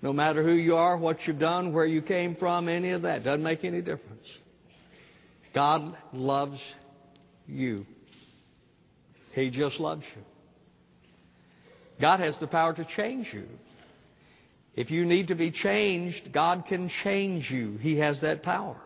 No 0.00 0.12
matter 0.12 0.42
who 0.42 0.52
you 0.52 0.76
are, 0.76 0.96
what 0.96 1.18
you've 1.26 1.38
done, 1.38 1.74
where 1.74 1.86
you 1.86 2.00
came 2.00 2.36
from, 2.36 2.68
any 2.68 2.92
of 2.92 3.02
that 3.02 3.24
doesn't 3.24 3.42
make 3.42 3.64
any 3.64 3.82
difference. 3.82 4.26
God 5.54 5.96
loves 6.12 6.60
you. 7.46 7.84
He 9.32 9.50
just 9.50 9.80
loves 9.80 10.04
you. 10.14 10.22
God 12.00 12.20
has 12.20 12.38
the 12.38 12.46
power 12.46 12.74
to 12.74 12.86
change 12.96 13.28
you. 13.32 13.46
If 14.74 14.90
you 14.90 15.04
need 15.06 15.28
to 15.28 15.34
be 15.34 15.50
changed, 15.50 16.32
God 16.32 16.64
can 16.68 16.90
change 17.02 17.50
you. 17.50 17.78
He 17.78 17.98
has 17.98 18.20
that 18.20 18.42
power. 18.42 18.76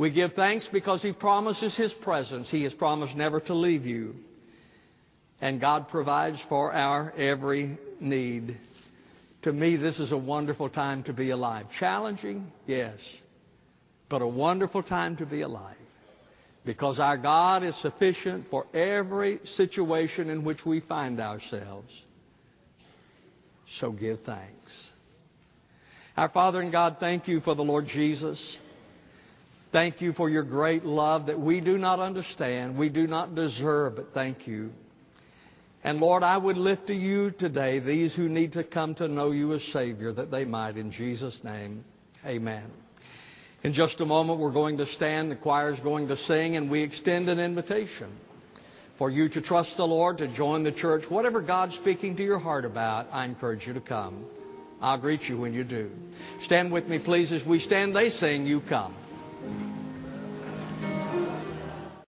We 0.00 0.10
give 0.10 0.32
thanks 0.32 0.66
because 0.72 1.02
He 1.02 1.12
promises 1.12 1.76
His 1.76 1.92
presence. 1.92 2.48
He 2.50 2.62
has 2.62 2.72
promised 2.72 3.14
never 3.14 3.38
to 3.40 3.54
leave 3.54 3.84
you. 3.84 4.14
And 5.42 5.60
God 5.60 5.88
provides 5.90 6.38
for 6.48 6.72
our 6.72 7.12
every 7.18 7.78
need. 8.00 8.56
To 9.42 9.52
me, 9.52 9.76
this 9.76 10.00
is 10.00 10.10
a 10.10 10.16
wonderful 10.16 10.70
time 10.70 11.02
to 11.02 11.12
be 11.12 11.30
alive. 11.30 11.66
Challenging? 11.78 12.50
Yes. 12.66 12.96
But 14.08 14.22
a 14.22 14.26
wonderful 14.26 14.82
time 14.82 15.18
to 15.18 15.26
be 15.26 15.42
alive. 15.42 15.76
Because 16.64 16.98
our 16.98 17.18
God 17.18 17.62
is 17.62 17.78
sufficient 17.82 18.46
for 18.50 18.64
every 18.74 19.38
situation 19.56 20.30
in 20.30 20.44
which 20.44 20.64
we 20.64 20.80
find 20.80 21.20
ourselves. 21.20 21.92
So 23.80 23.92
give 23.92 24.20
thanks. 24.24 24.90
Our 26.16 26.30
Father 26.30 26.62
and 26.62 26.72
God, 26.72 26.96
thank 27.00 27.28
you 27.28 27.40
for 27.40 27.54
the 27.54 27.62
Lord 27.62 27.86
Jesus. 27.86 28.58
Thank 29.72 30.00
you 30.00 30.12
for 30.12 30.28
your 30.28 30.42
great 30.42 30.84
love 30.84 31.26
that 31.26 31.38
we 31.38 31.60
do 31.60 31.78
not 31.78 32.00
understand, 32.00 32.76
we 32.76 32.88
do 32.88 33.06
not 33.06 33.34
deserve, 33.34 33.96
but 33.96 34.12
thank 34.12 34.46
you. 34.46 34.70
And 35.84 35.98
Lord, 35.98 36.22
I 36.22 36.36
would 36.36 36.58
lift 36.58 36.88
to 36.88 36.94
you 36.94 37.30
today 37.30 37.78
these 37.78 38.14
who 38.14 38.28
need 38.28 38.52
to 38.52 38.64
come 38.64 38.94
to 38.96 39.08
know 39.08 39.30
you 39.30 39.54
as 39.54 39.62
Savior 39.72 40.12
that 40.12 40.30
they 40.30 40.44
might. 40.44 40.76
In 40.76 40.90
Jesus' 40.90 41.38
name, 41.42 41.84
amen. 42.26 42.64
In 43.62 43.72
just 43.72 44.00
a 44.00 44.04
moment, 44.04 44.40
we're 44.40 44.52
going 44.52 44.76
to 44.78 44.86
stand, 44.94 45.30
the 45.30 45.36
choir 45.36 45.72
is 45.72 45.80
going 45.80 46.08
to 46.08 46.16
sing, 46.16 46.56
and 46.56 46.70
we 46.70 46.82
extend 46.82 47.28
an 47.28 47.38
invitation 47.38 48.10
for 48.98 49.08
you 49.08 49.28
to 49.30 49.40
trust 49.40 49.76
the 49.76 49.84
Lord, 49.84 50.18
to 50.18 50.34
join 50.36 50.64
the 50.64 50.72
church. 50.72 51.04
Whatever 51.08 51.40
God's 51.40 51.74
speaking 51.76 52.16
to 52.16 52.22
your 52.22 52.38
heart 52.38 52.64
about, 52.64 53.06
I 53.12 53.24
encourage 53.24 53.66
you 53.66 53.72
to 53.72 53.80
come. 53.80 54.26
I'll 54.80 54.98
greet 54.98 55.22
you 55.22 55.38
when 55.38 55.54
you 55.54 55.62
do. 55.62 55.90
Stand 56.42 56.72
with 56.72 56.86
me, 56.86 56.98
please, 56.98 57.32
as 57.32 57.46
we 57.46 57.60
stand. 57.60 57.94
They 57.94 58.10
sing, 58.10 58.46
You 58.46 58.62
come. 58.68 58.94
Thank 59.40 59.60
you. 59.60 59.69